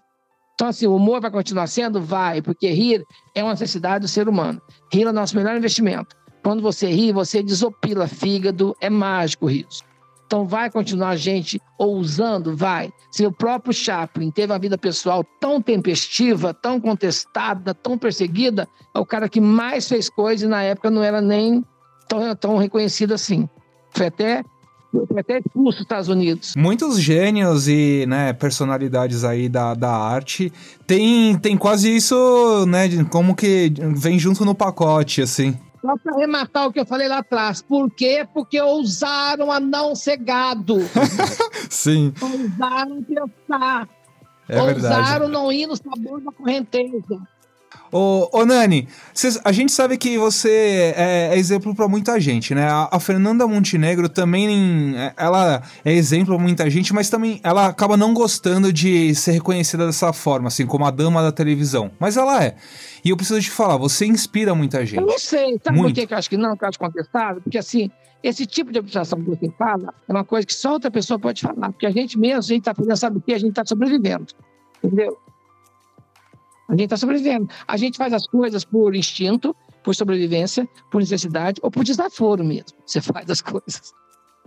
[0.60, 2.02] Então, assim, o humor vai continuar sendo?
[2.02, 4.60] Vai, porque rir é uma necessidade do ser humano.
[4.92, 6.14] Rir é o nosso melhor investimento.
[6.44, 9.82] Quando você ri, você desopila fígado, é mágico o riso.
[10.26, 12.54] Então vai continuar a gente ousando?
[12.54, 12.92] Vai.
[13.10, 18.98] Se o próprio Chaplin teve uma vida pessoal tão tempestiva, tão contestada, tão perseguida, é
[18.98, 21.64] o cara que mais fez coisa e na época não era nem
[22.06, 23.48] tão, tão reconhecido assim.
[23.92, 24.44] Foi até
[24.90, 26.54] Foi até expulso dos Estados Unidos.
[26.56, 30.52] Muitos gênios e né, personalidades aí da, da arte
[30.86, 32.88] tem, tem quase isso, né?
[33.04, 35.56] Como que vem junto no pacote, assim.
[35.80, 37.62] Só para arrematar o que eu falei lá atrás.
[37.62, 38.26] Por quê?
[38.34, 40.78] Porque ousaram a não ser gado.
[41.70, 42.12] Sim.
[42.20, 43.88] Ousaram pensar.
[44.48, 45.32] É ousaram verdade.
[45.32, 47.20] não ir no sabor da correnteza.
[47.92, 52.54] Ô, ô Nani, cês- a gente sabe que você é, é exemplo pra muita gente,
[52.54, 52.68] né?
[52.68, 57.66] A, a Fernanda Montenegro também, é, ela é exemplo pra muita gente, mas também ela
[57.66, 61.90] acaba não gostando de ser reconhecida dessa forma, assim, como a dama da televisão.
[61.98, 62.54] Mas ela é.
[63.04, 65.00] E eu preciso te falar, você inspira muita gente.
[65.00, 65.58] Eu não sei.
[65.64, 65.94] Sabe Muito.
[65.94, 67.40] por que que eu acho que não, que eu acho contestável?
[67.42, 67.90] Porque, assim,
[68.22, 71.42] esse tipo de observação que você fala é uma coisa que só outra pessoa pode
[71.42, 71.72] falar.
[71.72, 73.32] Porque a gente mesmo, a gente está fazendo, sabe o quê?
[73.32, 74.26] A gente está sobrevivendo.
[74.84, 75.18] Entendeu?
[76.70, 77.48] A gente está sobrevivendo.
[77.66, 79.54] A gente faz as coisas por instinto,
[79.84, 82.78] por sobrevivência, por necessidade ou por desaforo mesmo.
[82.86, 83.92] Você faz as coisas.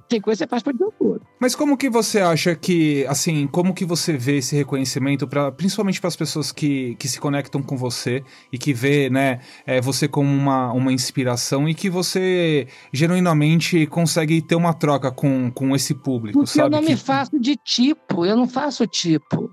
[0.10, 1.22] Tem coisa que você faz por desaforo.
[1.40, 6.00] Mas como que você acha que, assim, como que você vê esse reconhecimento, pra, principalmente
[6.00, 8.22] para as pessoas que, que se conectam com você
[8.52, 14.42] e que vê, né, é, você como uma, uma inspiração e que você genuinamente consegue
[14.42, 16.68] ter uma troca com, com esse público, Porque sabe?
[16.68, 19.50] eu não Que- me faço de tipo, eu não faço tipo.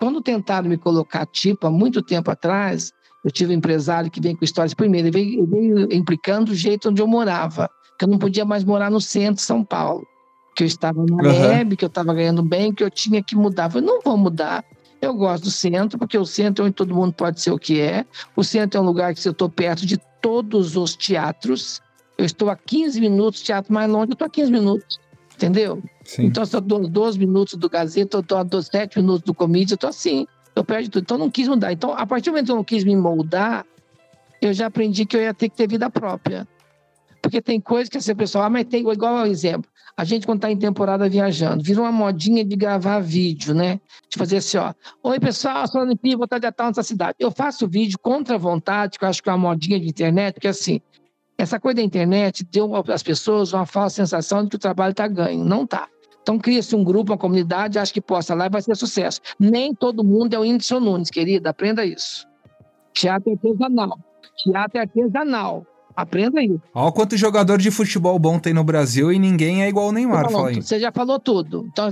[0.00, 2.90] Quando tentaram me colocar tipo há muito tempo atrás,
[3.22, 4.72] eu tive um empresário que veio com histórias.
[4.72, 8.46] Primeiro, ele veio, ele veio implicando o jeito onde eu morava, que eu não podia
[8.46, 10.06] mais morar no centro de São Paulo,
[10.56, 11.48] que eu estava na Aham.
[11.48, 13.66] web, que eu estava ganhando bem, que eu tinha que mudar.
[13.66, 14.64] Eu falei, não vou mudar.
[15.02, 17.78] Eu gosto do centro, porque o centro é onde todo mundo pode ser o que
[17.78, 18.06] é.
[18.34, 21.80] O centro é um lugar que eu estou perto de todos os teatros.
[22.16, 24.98] Eu estou a 15 minutos, teatro mais longe, eu estou a 15 minutos.
[25.40, 25.82] Entendeu?
[26.04, 26.26] Sim.
[26.26, 29.72] Então, se eu dou 12 minutos do Gazeta, eu dou 12, 7 minutos do Comídia,
[29.72, 30.26] eu tô assim.
[30.54, 31.02] Eu perdi tudo.
[31.02, 31.72] Então, não quis mudar.
[31.72, 33.64] Então, a partir do momento que eu não quis me moldar,
[34.42, 36.46] eu já aprendi que eu ia ter que ter vida própria.
[37.22, 39.70] Porque tem coisas que essa pessoa, ah, mas tem igual ao exemplo.
[39.96, 43.80] A gente, quando está em temporada viajando, vira uma modinha de gravar vídeo, né?
[44.10, 44.74] De fazer assim, ó.
[45.02, 47.16] Oi, pessoal, sou a Olimpíada, vou estar de tal nessa cidade.
[47.18, 50.34] Eu faço vídeo contra a vontade, que eu acho que é uma modinha de internet,
[50.34, 50.80] porque assim,
[51.40, 55.06] essa coisa da internet deu às pessoas uma falsa sensação de que o trabalho está
[55.08, 55.44] ganho.
[55.44, 55.88] Não está.
[56.22, 59.20] Então cria-se um grupo, uma comunidade, acha que posta lá e vai ser sucesso.
[59.38, 62.26] Nem todo mundo é o Whindersson Nunes, querida, aprenda isso.
[62.92, 63.98] Teatro é artesanal.
[64.36, 65.66] Teatro é artesanal.
[65.96, 66.60] Aprenda isso.
[66.74, 70.28] Olha quanto jogador de futebol bom tem no Brasil e ninguém é igual o Neymar,
[70.28, 71.68] Pronto, você já falou tudo.
[71.72, 71.88] Então,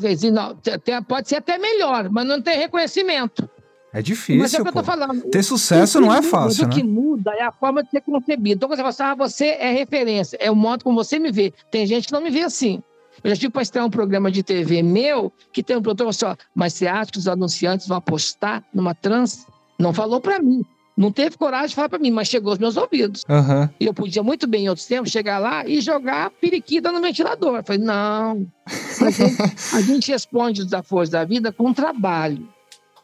[1.06, 3.48] pode ser até melhor, mas não tem reconhecimento.
[3.92, 4.78] É mas é difícil, o que eu pô.
[4.80, 5.22] tô falando.
[5.30, 6.88] Ter sucesso não é muda- fácil, O que né?
[6.90, 8.56] muda é a forma de ser concebido.
[8.56, 11.32] Então, quando você fala assim, ah, você é referência, é o modo como você me
[11.32, 11.52] vê.
[11.70, 12.82] Tem gente que não me vê assim.
[13.24, 16.24] Eu já tive para estrear um programa de TV meu que tem um produtor assim,
[16.26, 19.46] ó, mas você acha que os anunciantes vão apostar numa trans?
[19.78, 20.62] Não falou para mim.
[20.96, 23.24] Não teve coragem de falar para mim, mas chegou aos meus ouvidos.
[23.28, 23.70] Aham.
[23.80, 27.56] E eu podia muito bem, em outros tempos, chegar lá e jogar periquita no ventilador.
[27.56, 28.46] Eu falei, não.
[29.00, 29.42] A gente,
[29.76, 32.48] a gente responde os desafios da vida com trabalho.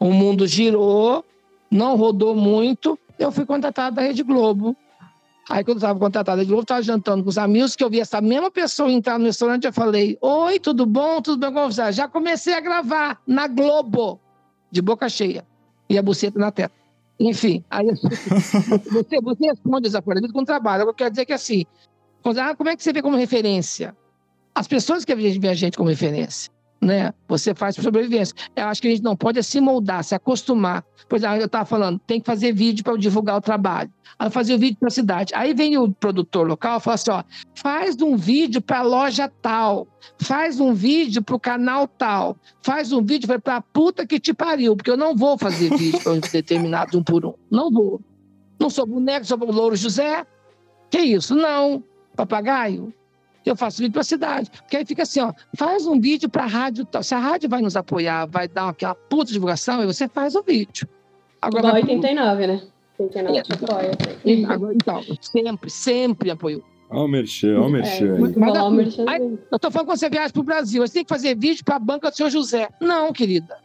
[0.05, 1.25] O mundo girou,
[1.71, 2.99] não rodou muito.
[3.19, 4.77] Eu fui contratado da Rede Globo.
[5.49, 7.89] Aí, quando eu estava contratado da Rede Globo, estava jantando com os amigos, que eu
[7.89, 9.65] vi essa mesma pessoa entrar no restaurante.
[9.67, 11.23] Eu falei: Oi, tudo bom?
[11.23, 11.91] Tudo bem com você?
[11.91, 14.21] Já comecei a gravar na Globo,
[14.71, 15.43] de boca cheia.
[15.89, 16.77] E a buceta na testa.
[17.19, 17.87] Enfim, aí
[18.93, 20.83] você, você responde da vida com trabalho.
[20.83, 21.65] Eu quero dizer que assim,
[22.23, 23.97] quando- ah, como é que você vê como referência?
[24.55, 26.53] As pessoas que veem a gente como referência,
[26.85, 27.13] né?
[27.29, 28.35] Você faz por sobrevivência.
[28.55, 30.85] Eu acho que a gente não pode se moldar, se acostumar.
[31.09, 33.91] Por exemplo, eu estava falando, tem que fazer vídeo para divulgar o trabalho.
[34.19, 35.35] Aí eu fazia o vídeo para a cidade.
[35.35, 37.25] Aí vem o produtor local e fala assim: ó,
[37.55, 39.89] faz um vídeo para a loja tal,
[40.21, 44.33] faz um vídeo para o canal tal, faz um vídeo para a puta que te
[44.33, 47.35] pariu, porque eu não vou fazer vídeo para um determinado um por um.
[47.51, 48.01] Não vou.
[48.61, 50.25] Não sou boneco, sou o Louro José.
[50.91, 51.35] Que isso?
[51.35, 51.83] Não.
[52.15, 52.95] Papagaio?
[53.45, 54.51] Eu faço vídeo para a cidade.
[54.51, 57.03] Porque aí fica assim, ó, faz um vídeo para a rádio tal.
[57.03, 60.43] Se a rádio vai nos apoiar, vai dar aquela puta divulgação, aí você faz o
[60.43, 60.89] vídeo.
[61.47, 62.63] Igual vai pro- 89, né?
[62.99, 63.43] 89 É.
[63.43, 63.91] te apoia.
[64.49, 66.63] Agora, então, sempre, sempre apoiou.
[66.91, 68.21] Olha o merchan, olha o merchan aí.
[68.21, 69.05] Mas Igual o merchan.
[69.51, 71.79] Eu tô falando quando você viaja pro Brasil, você tem que fazer vídeo para a
[71.81, 72.69] banca do seu José.
[72.81, 73.57] Não, querida.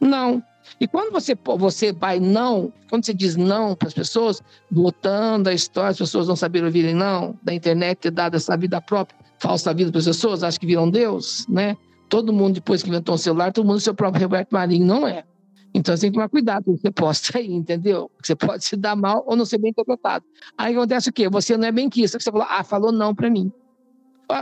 [0.00, 0.42] Não.
[0.78, 5.54] E quando você, você vai não, quando você diz não para as pessoas, voltando a
[5.54, 9.72] história, as pessoas não saberem ouvirem não, da internet ter dado essa vida própria, falsa
[9.74, 11.76] vida para as pessoas, acham que viram Deus, né?
[12.08, 15.06] Todo mundo, depois que inventou um celular, todo mundo é seu próprio Roberto Marinho, não
[15.06, 15.24] é.
[15.72, 18.10] Então você tem que tomar cuidado com o que você posta aí, entendeu?
[18.16, 20.24] Porque você pode se dar mal ou não ser bem interpretado.
[20.58, 21.28] Aí acontece o quê?
[21.28, 23.52] Você não é bem que isso, você falou, ah, falou não para mim.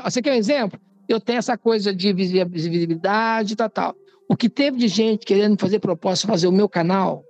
[0.04, 0.80] Você quer um exemplo?
[1.08, 3.96] Eu tenho essa coisa de visi- visibilidade e tal, tal.
[4.28, 7.24] O que teve de gente querendo fazer proposta fazer o meu canal,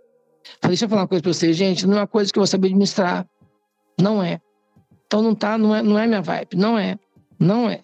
[0.61, 2.41] falei, deixa eu falar uma coisa para vocês, gente, não é uma coisa que eu
[2.41, 3.27] vou saber administrar.
[4.01, 4.41] Não é.
[5.07, 6.99] Então não tá, não é, não é minha vibe, não é.
[7.39, 7.83] Não é.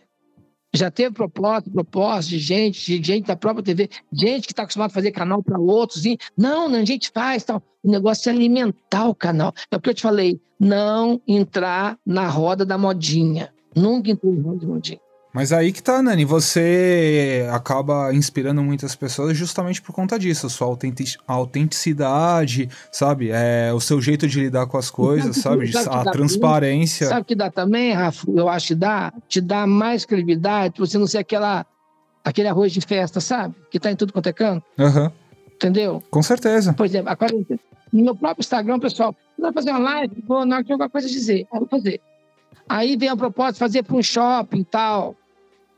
[0.74, 4.90] Já teve propósito, propósito de gente, de gente da própria TV, gente que está acostumado
[4.90, 6.04] a fazer canal para outros.
[6.04, 7.62] E, não, não, a gente faz tal.
[7.82, 9.54] O negócio é alimentar o canal.
[9.70, 13.54] É o que eu te falei, não entrar na roda da modinha.
[13.76, 15.00] Nunca entrei na roda modinha.
[15.34, 20.68] Mas aí que tá, Nani, você acaba inspirando muitas pessoas justamente por conta disso, sua
[21.26, 23.30] autenticidade, sabe?
[23.32, 25.72] É, o seu jeito de lidar com as coisas, sabe?
[25.72, 27.08] sabe a transparência.
[27.08, 28.30] Sabe o que dá também, Rafa?
[28.30, 29.12] Eu acho que dá?
[29.26, 31.66] Te dá mais credibilidade, você não ser aquela,
[32.24, 33.56] aquele arroz de festa, sabe?
[33.72, 34.64] Que tá em tudo quanto é canto.
[34.78, 35.10] Uhum.
[35.56, 36.00] Entendeu?
[36.12, 36.74] Com certeza.
[36.74, 37.34] Por exemplo, agora,
[37.92, 41.08] no meu próprio Instagram, pessoal, vai fazer uma live, vou, na hora que alguma coisa
[41.08, 42.00] a dizer, eu vou fazer.
[42.68, 45.16] Aí vem a proposta de fazer para um shopping e tal.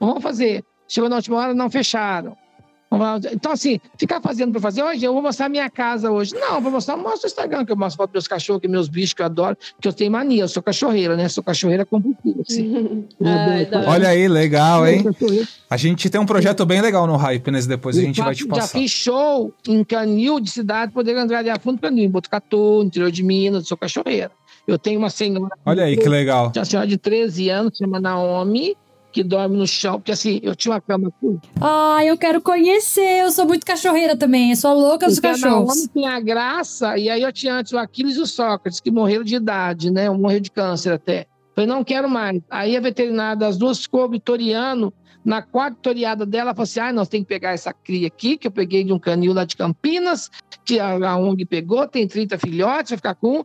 [0.00, 0.64] Vamos fazer.
[0.88, 2.36] Chegou na última hora, não fecharam.
[3.32, 6.34] Então, assim, ficar fazendo para fazer, hoje eu vou mostrar minha casa hoje.
[6.34, 9.12] Não, vou mostrar, mostro o Instagram, que eu mostro foto meus cachorros, que meus bichos
[9.12, 11.28] que eu adoro, que eu tenho mania, eu sou cachorreira, né?
[11.28, 13.06] Sou cachorreira compulsiva, assim.
[13.86, 15.04] Olha aí, legal, hein?
[15.68, 17.60] A gente tem um projeto bem legal no Hype, né?
[17.60, 18.62] Depois a gente vai te passar.
[18.62, 22.82] Já fiz show em Canil de cidade, poder andar ali a fundo Canil, em Botucatu,
[22.84, 24.30] interior de Minas, sou cachorreira.
[24.66, 25.54] Eu tenho uma senhora.
[25.64, 26.52] Olha aí, que legal.
[26.54, 28.76] Uma senhora de 13 anos, chama Naomi
[29.16, 31.38] que dorme no chão, porque assim, eu tinha uma cama aqui.
[31.58, 35.74] Ah, eu quero conhecer, eu sou muito cachorreira também, eu sou louca dos cachorros.
[35.74, 38.90] Homem tem a graça, e aí eu tinha antes o Aquiles e o Sócrates, que
[38.90, 40.10] morreram de idade, né?
[40.10, 41.26] Morreu de câncer até.
[41.54, 42.42] Falei, não quero mais.
[42.50, 44.92] Aí a veterinária das duas ficou vitoriano.
[45.24, 48.46] Na quarta toriada dela, falou assim: ah, nós tem que pegar essa cria aqui, que
[48.46, 50.30] eu peguei de um canil lá de Campinas,
[50.62, 53.44] que a, a ONG pegou, tem 30 filhotes, vai ficar com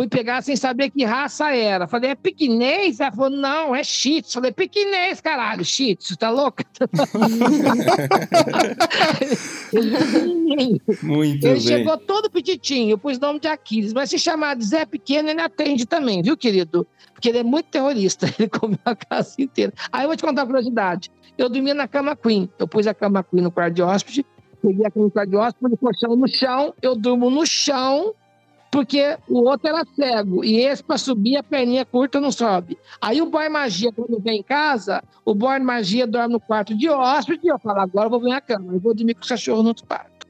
[0.00, 1.86] Fui pegar sem saber que raça era.
[1.86, 3.00] Falei, é piquinês?
[3.00, 4.32] Ela falou, não, é shih tzu.
[4.32, 6.64] Falei, piquinês, caralho, shih tzu, tá louca?
[11.02, 11.60] Muito ele bem.
[11.60, 15.42] chegou todo petitinho, pus o nome de Aquiles, mas se chamar de Zé Pequeno, ele
[15.42, 16.86] atende também, viu, querido?
[17.12, 19.74] Porque ele é muito terrorista, ele comeu a casa inteira.
[19.92, 21.10] Aí eu vou te contar uma curiosidade.
[21.36, 24.24] Eu dormia na cama Queen, eu pus a cama Queen no quarto de hóspede,
[24.62, 28.14] peguei a cama no quarto de hóspede, o colchão no chão, eu durmo no chão,
[28.70, 30.44] porque o outro era cego.
[30.44, 32.78] E esse, para subir, a perninha curta não sobe.
[33.00, 36.88] Aí o boy magia, quando vem em casa, o boy magia dorme no quarto de
[36.88, 37.40] hóspede.
[37.44, 39.62] E eu falo, agora eu vou vir a cama, eu vou dormir com o cachorro
[39.62, 40.26] no outro quarto.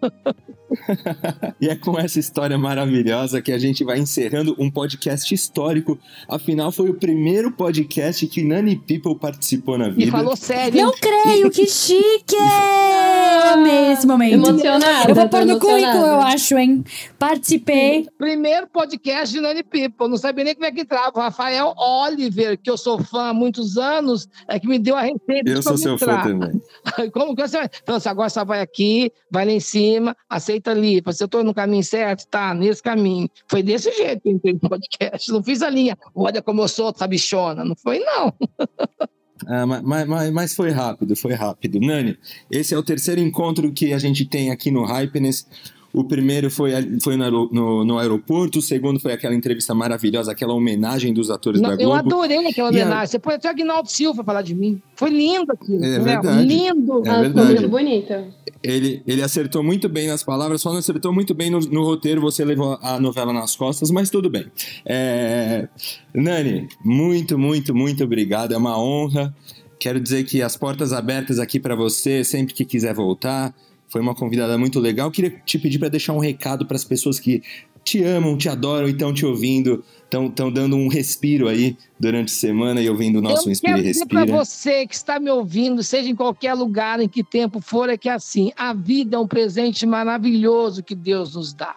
[1.60, 5.98] e é com essa história maravilhosa que a gente vai encerrando um podcast histórico.
[6.28, 10.04] Afinal, foi o primeiro podcast que Nani People participou na vida.
[10.04, 10.82] E falou sério.
[10.82, 12.36] Não creio, que chique!
[12.36, 14.34] Eu amei esse momento.
[14.34, 15.10] Emocionada.
[15.10, 16.84] Eu vou pôr no currículo, eu acho, hein?
[17.18, 18.06] Participei.
[18.18, 20.08] Primeiro podcast de Nani People.
[20.08, 21.12] Não sabia nem como é que entrava.
[21.14, 25.02] O Rafael Oliver, que eu sou fã há muitos anos, é que me deu a
[25.02, 25.50] receita.
[25.50, 26.22] Eu sou seu entrar.
[26.22, 26.60] fã também.
[27.12, 27.70] Como que você vai?
[27.82, 31.00] Então, assim, agora você vai aqui, vai lá em cima, aceita ali.
[31.00, 32.26] Você estou no caminho certo?
[32.26, 33.28] Tá, nesse caminho.
[33.48, 35.32] Foi desse jeito que eu entrei no podcast.
[35.32, 35.96] Não fiz a linha.
[36.14, 37.64] Olha como eu sou, tá bichona.
[37.64, 38.32] Não foi, não.
[39.46, 41.80] Ah, mas, mas, mas, foi rápido, foi rápido.
[41.80, 42.18] Nani,
[42.50, 45.46] esse é o terceiro encontro que a gente tem aqui no Hypeness.
[45.92, 46.72] O primeiro foi,
[47.02, 51.60] foi no, no, no, aeroporto, o segundo foi aquela entrevista maravilhosa, aquela homenagem dos atores
[51.60, 51.90] Não, da Globo.
[51.90, 53.02] Eu adorei aquela homenagem.
[53.02, 53.06] A...
[53.06, 54.80] Você pode até o Aguinaldo Silva falar de mim.
[54.94, 55.84] Foi lindo aquilo.
[55.84, 56.46] É verdade.
[56.46, 57.02] Lindo.
[57.04, 57.54] É verdade.
[57.54, 58.24] Muito bonita.
[58.62, 62.20] Ele, ele acertou muito bem nas palavras, só não acertou muito bem no, no roteiro,
[62.20, 64.46] você levou a novela nas costas, mas tudo bem.
[64.86, 65.66] É...
[66.14, 68.52] Nani, muito, muito, muito obrigado.
[68.52, 69.34] É uma honra.
[69.80, 73.52] Quero dizer que as portas abertas aqui para você, sempre que quiser voltar.
[73.90, 75.10] Foi uma convidada muito legal.
[75.10, 77.42] Queria te pedir para deixar um recado para as pessoas que
[77.84, 82.36] te amam, te adoram e estão te ouvindo, estão dando um respiro aí durante a
[82.36, 84.26] semana e ouvindo o nosso Eu Inspira quero dizer Respira.
[84.26, 87.96] para você que está me ouvindo, seja em qualquer lugar, em que tempo for, é
[87.96, 91.76] que é assim, a vida é um presente maravilhoso que Deus nos dá.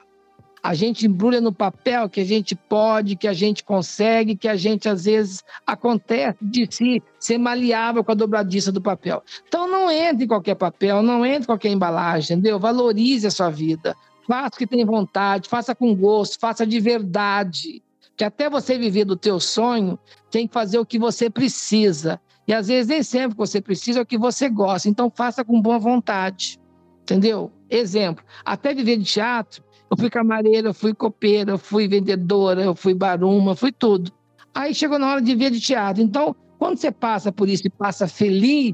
[0.63, 4.55] A gente embrulha no papel que a gente pode, que a gente consegue, que a
[4.55, 9.21] gente às vezes acontece de si ser maleável com a dobradiça do papel.
[9.45, 12.57] Então não entre em qualquer papel, não entre em qualquer embalagem, entendeu?
[12.57, 13.93] Valorize a sua vida.
[14.25, 17.83] Faça o que tem vontade, faça com gosto, faça de verdade.
[18.15, 19.99] Que até você viver do teu sonho,
[20.31, 22.21] tem que fazer o que você precisa.
[22.47, 24.87] E às vezes nem sempre o que você precisa é o que você gosta.
[24.87, 26.57] Então faça com boa vontade.
[27.01, 27.51] Entendeu?
[27.69, 29.61] Exemplo, até viver de teatro,
[29.93, 34.11] eu fui camareira, eu fui copeira, eu fui vendedora, eu fui baruma, fui tudo.
[34.53, 36.01] Aí chegou na hora de ver de teatro.
[36.01, 38.73] Então, quando você passa por isso e passa feliz,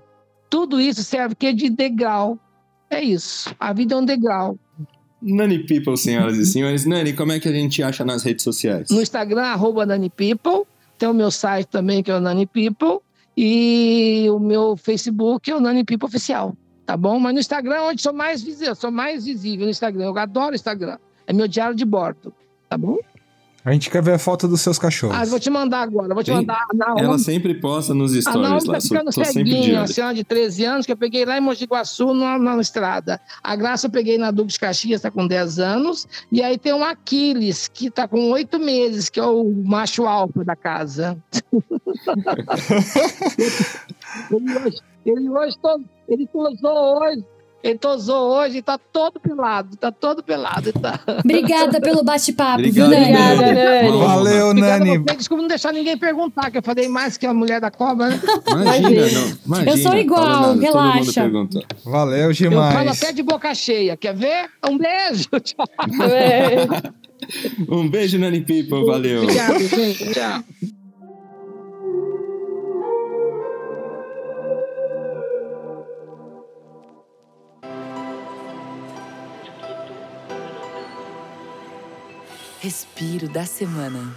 [0.49, 2.39] tudo isso serve que de degrau.
[2.89, 3.53] É isso.
[3.59, 4.57] A vida é um degrau.
[5.21, 6.85] Nani People, senhoras e senhores.
[6.85, 8.89] Nani, como é que a gente acha nas redes sociais?
[8.89, 10.65] No Instagram, arroba Nani People.
[10.97, 12.99] Tem o meu site também, que é o Nani People.
[13.37, 16.55] E o meu Facebook é o Nani People Oficial.
[16.85, 17.19] Tá bom?
[17.19, 20.05] Mas no Instagram é onde sou mais visível, sou mais visível no Instagram.
[20.05, 20.97] Eu adoro o Instagram.
[21.29, 22.33] É meu diário de bordo.
[22.67, 22.97] Tá bom?
[23.63, 25.15] A gente quer ver a foto dos seus cachorros.
[25.15, 26.65] Ah, eu vou te mandar agora, vou te Tem- mandar.
[26.73, 28.73] Na Ela sempre posta nos A stories Naomi lá.
[28.73, 32.15] tá ficando ceguinha, uma senhora de 13 anos, que eu peguei lá em Mogi Guaçu,
[32.15, 33.21] na, na estrada.
[33.43, 36.07] A Graça eu peguei na Duque de Caxias, tá com 10 anos.
[36.31, 40.43] E aí tem o Aquiles, que tá com 8 meses, que é o macho alfa
[40.43, 41.15] da casa.
[44.31, 45.55] ele hoje, ele hoje
[46.07, 47.23] ele tosou hoje.
[47.61, 50.71] Ele tosou hoje e tá todo pelado, tá todo pelado.
[50.71, 50.99] Tá.
[51.23, 53.03] Obrigada pelo bate-papo, viu, Nani?
[53.03, 53.97] Obrigada, Nani.
[53.97, 54.97] Valeu, Nani.
[54.99, 55.15] você.
[55.17, 58.21] Desculpa não deixar ninguém perguntar, que eu falei mais que a mulher da cobra, né?
[58.49, 59.71] Imagina, não, imagina.
[59.71, 61.29] Eu sou igual, nada, relaxa.
[61.83, 63.03] Valeu Eu falo demais.
[63.03, 63.97] até de boca cheia.
[63.97, 64.49] Quer ver?
[64.65, 65.27] Um beijo.
[65.43, 65.65] Tchau.
[66.09, 66.65] É.
[67.69, 68.85] Um beijo, Nani People.
[68.85, 69.23] Valeu.
[69.23, 70.13] Obrigado, gente.
[70.13, 70.43] Tchau.
[82.61, 84.13] Respiro da semana.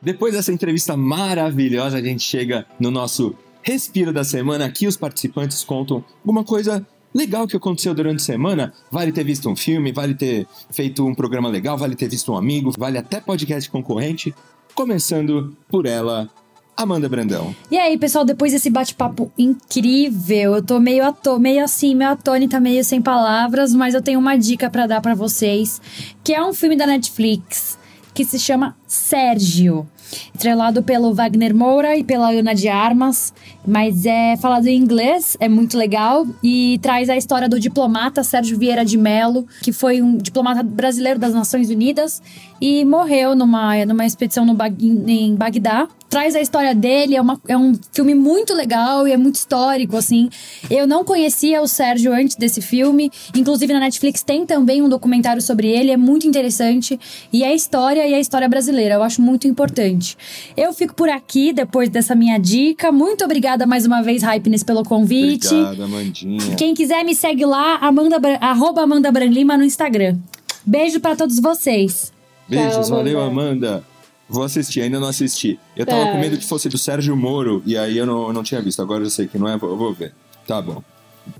[0.00, 4.64] Depois dessa entrevista maravilhosa, a gente chega no nosso Respiro da Semana.
[4.64, 8.72] Aqui os participantes contam alguma coisa legal que aconteceu durante a semana.
[8.88, 12.36] Vale ter visto um filme, vale ter feito um programa legal, vale ter visto um
[12.36, 14.32] amigo, vale até podcast concorrente.
[14.72, 16.30] Começando por ela,
[16.76, 17.54] Amanda Brandão.
[17.70, 22.60] E aí, pessoal, depois desse bate-papo incrível, eu tô meio, ato meio assim, meio atônita,
[22.60, 25.80] meio sem palavras, mas eu tenho uma dica pra dar pra vocês,
[26.22, 27.78] que é um filme da Netflix
[28.16, 29.86] que se chama Sérgio,
[30.34, 33.32] estrelado pelo Wagner Moura e pela Ana de Armas,
[33.66, 38.58] mas é falado em inglês, é muito legal e traz a história do diplomata Sérgio
[38.58, 42.22] Vieira de Mello, que foi um diplomata brasileiro das Nações Unidas
[42.58, 45.86] e morreu numa, numa expedição no em Bagdá.
[46.16, 49.98] Traz a história dele, é, uma, é um filme muito legal e é muito histórico,
[49.98, 50.30] assim.
[50.70, 55.42] Eu não conhecia o Sérgio antes desse filme, inclusive na Netflix tem também um documentário
[55.42, 56.98] sobre ele, é muito interessante.
[57.30, 60.16] E é a história e a história brasileira, eu acho muito importante.
[60.56, 62.90] Eu fico por aqui depois dessa minha dica.
[62.90, 65.48] Muito obrigada mais uma vez, Hypeness, pelo convite.
[65.48, 66.56] Obrigado, Amandinha.
[66.56, 70.16] Quem quiser me segue lá, Amanda, arroba Amanda Branlima no Instagram.
[70.64, 72.10] Beijo pra todos vocês.
[72.48, 73.84] Beijos, Tchau, valeu, Amanda.
[74.28, 75.58] Vou assistir, ainda não assisti.
[75.76, 76.12] Eu tava Tá.
[76.12, 78.82] com medo que fosse do Sérgio Moro, e aí eu não, eu não tinha visto.
[78.82, 80.12] Agora eu sei que não é, eu vou ver.
[80.46, 80.82] Tá bom.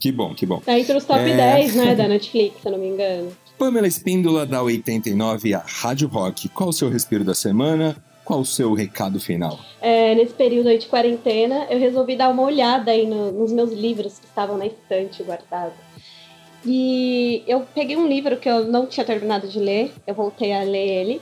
[0.01, 0.61] Que bom, que bom.
[0.61, 1.37] Tá entre os top É.
[1.37, 3.31] 10, né, da Netflix, se eu não me engano.
[3.59, 6.49] Pamela Espíndola da 89, a Rádio Rock.
[6.51, 7.97] Qual o seu respiro da semana?
[8.25, 9.59] Qual o seu recado final?
[9.81, 13.73] É, nesse período aí de quarentena, eu resolvi dar uma olhada aí no- nos meus
[13.73, 15.75] livros que estavam na estante guardados.
[16.65, 20.63] E eu peguei um livro que eu não tinha terminado de ler, eu voltei a
[20.63, 21.21] ler ele,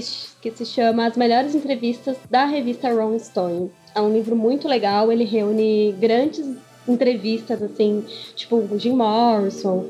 [0.00, 3.70] que, que se chama As Melhores Entrevistas da revista Rolling Stone.
[3.94, 6.44] É um livro muito legal, ele reúne grandes
[6.88, 9.86] entrevistas, assim, tipo o Jim Morrison.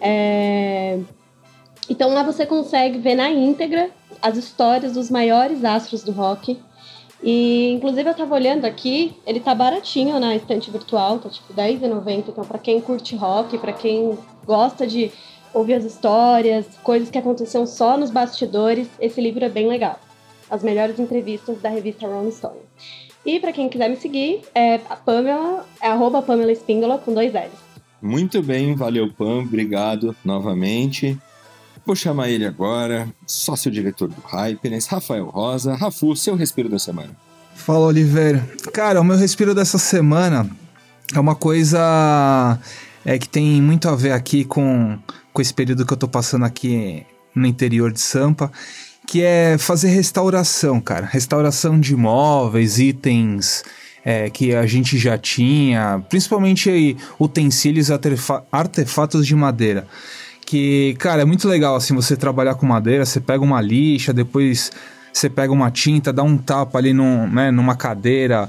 [0.00, 0.98] É...
[1.88, 3.90] Então lá você consegue ver na íntegra
[4.20, 6.58] as histórias dos maiores astros do rock.
[7.22, 12.24] E inclusive eu tava olhando aqui, ele tá baratinho na estante virtual, tá tipo R$10,90.
[12.28, 15.12] Então, pra quem curte rock, pra quem gosta de
[15.56, 19.98] ouvir as histórias, coisas que aconteceram só nos bastidores, esse livro é bem legal.
[20.50, 22.60] As melhores entrevistas da revista Rolling Stone.
[23.24, 27.32] E pra quem quiser me seguir, é a Pamela, é arroba Pamela Espíndola com dois
[27.32, 27.66] L's.
[28.02, 29.40] Muito bem, valeu, Pam.
[29.40, 31.18] Obrigado novamente.
[31.84, 35.74] Vou chamar ele agora, sócio-diretor do Hypeness, Rafael Rosa.
[35.74, 37.16] Rafu, seu respiro da semana.
[37.54, 38.46] Fala, Oliveira.
[38.72, 40.48] Cara, o meu respiro dessa semana
[41.14, 42.58] é uma coisa
[43.04, 44.98] é, que tem muito a ver aqui com,
[45.36, 48.50] com esse período que eu tô passando aqui no interior de Sampa,
[49.06, 51.04] que é fazer restauração, cara.
[51.04, 53.62] Restauração de móveis, itens
[54.02, 59.86] é, que a gente já tinha, principalmente aí, utensílios artefa- artefatos de madeira.
[60.46, 64.72] Que, cara, é muito legal assim você trabalhar com madeira, você pega uma lixa, depois
[65.12, 68.48] você pega uma tinta, dá um tapa ali num, né, numa cadeira,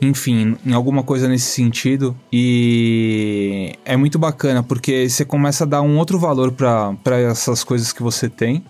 [0.00, 2.16] enfim, em alguma coisa nesse sentido.
[2.32, 7.92] E é muito bacana porque você começa a dar um outro valor para essas coisas
[7.92, 8.64] que você tem.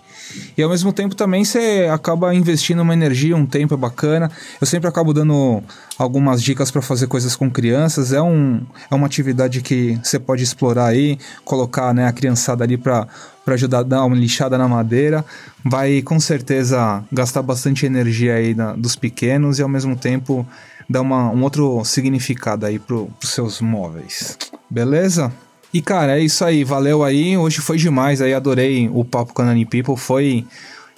[0.57, 4.31] E ao mesmo tempo também você acaba investindo uma energia, um tempo é bacana.
[4.59, 5.63] Eu sempre acabo dando
[5.97, 8.13] algumas dicas para fazer coisas com crianças.
[8.13, 12.77] É, um, é uma atividade que você pode explorar aí, colocar né, a criançada ali
[12.77, 13.07] para
[13.47, 15.25] ajudar a dar uma lixada na madeira.
[15.65, 20.47] Vai com certeza gastar bastante energia aí na- dos pequenos e ao mesmo tempo
[20.89, 24.37] dar uma, um outro significado aí para os seus móveis.
[24.69, 25.31] Beleza?
[25.71, 27.37] E cara, é isso aí, valeu aí.
[27.37, 30.45] Hoje foi demais aí, adorei o papo com a Nani People, foi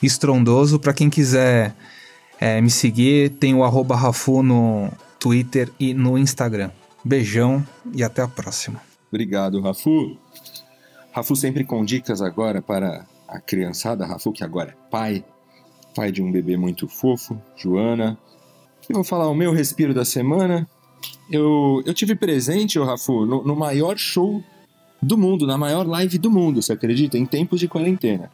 [0.02, 0.80] estrondoso.
[0.80, 1.76] Pra quem quiser
[2.40, 4.90] é, me seguir, tem o arroba Rafu no
[5.20, 6.72] Twitter e no Instagram.
[7.04, 8.80] Beijão e até a próxima.
[9.12, 10.18] Obrigado, Rafu.
[11.12, 14.06] Rafu sempre com dicas agora para a criançada.
[14.06, 15.26] Rafu, que agora é pai,
[15.94, 18.18] pai de um bebê muito fofo, Joana.
[18.92, 20.68] Eu vou falar o meu respiro da semana.
[21.30, 24.44] Eu, eu tive presente, o Rafu, no, no maior show
[25.02, 27.18] do mundo, na maior live do mundo, você acredita?
[27.18, 28.30] Em tempos de quarentena.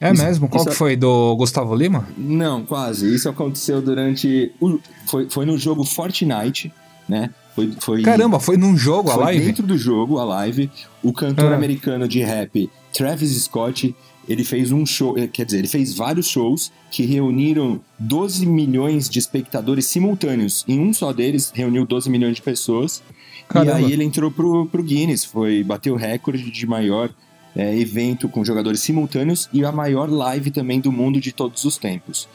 [0.00, 0.48] É Isso- mesmo?
[0.48, 0.96] Qual isso que foi?
[0.96, 2.08] Do Gustavo Lima?
[2.18, 3.14] Não, quase.
[3.14, 4.50] Isso aconteceu durante.
[4.60, 6.72] o- foi, foi no jogo Fortnite,
[7.08, 7.30] né?
[7.54, 9.46] Foi, foi, Caramba, foi num jogo a foi live?
[9.46, 10.70] dentro do jogo, a live.
[11.02, 11.54] O cantor Ah.
[11.54, 13.94] americano de rap, Travis Scott,
[14.28, 15.18] ele fez um show.
[15.18, 20.64] eh, Quer dizer, ele fez vários shows que reuniram 12 milhões de espectadores simultâneos.
[20.68, 23.02] Em um só deles, reuniu 12 milhões de pessoas.
[23.48, 23.80] Caramba.
[23.80, 27.12] E aí ele entrou pro, pro Guinness, foi bateu o recorde de maior
[27.54, 31.76] é, evento com jogadores simultâneos e a maior live também do mundo de todos os
[31.76, 32.28] tempos.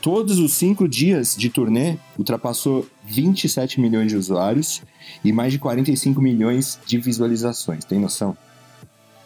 [0.00, 4.80] Todos os cinco dias de turnê ultrapassou 27 milhões de usuários
[5.24, 7.84] e mais de 45 milhões de visualizações.
[7.84, 8.36] Tem noção?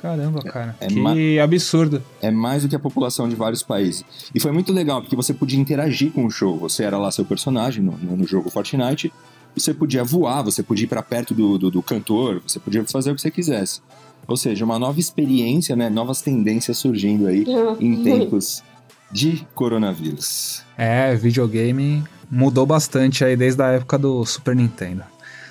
[0.03, 0.77] Caramba, cara.
[0.81, 2.03] é que absurdo.
[2.21, 4.05] É mais do que a população de vários países.
[4.35, 6.59] E foi muito legal, porque você podia interagir com o show.
[6.59, 9.13] Você era lá seu personagem no, no- no jogo Fortnite.
[9.57, 13.13] Você podia voar, você podia ir para perto do, do, do cantor, você podia fazer
[13.13, 13.81] o que você quisesse.
[14.27, 15.89] Ou seja, uma nova experiência, né?
[15.91, 17.45] Novas tendências surgindo aí
[17.79, 18.63] em tempos
[19.11, 20.63] de coronavírus.
[20.77, 25.03] É, videogame mudou bastante aí desde a época do Super Nintendo.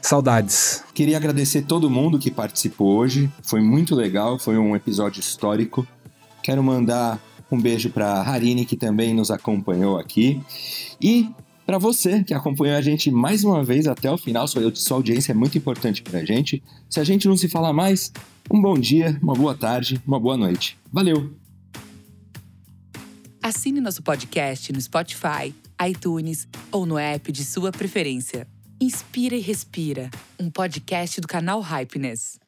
[0.01, 0.83] Saudades.
[0.93, 3.31] Queria agradecer todo mundo que participou hoje.
[3.43, 5.87] Foi muito legal, foi um episódio histórico.
[6.41, 7.21] Quero mandar
[7.51, 10.41] um beijo para Harine, que também nos acompanhou aqui.
[10.99, 11.29] E
[11.65, 15.31] para você que acompanhou a gente mais uma vez até o final, sua, sua audiência
[15.31, 16.63] é muito importante para a gente.
[16.89, 18.11] Se a gente não se fala mais,
[18.51, 20.77] um bom dia, uma boa tarde, uma boa noite.
[20.91, 21.31] Valeu!
[23.41, 25.53] Assine nosso podcast no Spotify,
[25.87, 28.47] iTunes ou no app de sua preferência.
[28.81, 30.09] Inspira e Respira,
[30.39, 32.40] um podcast do canal Hypeness.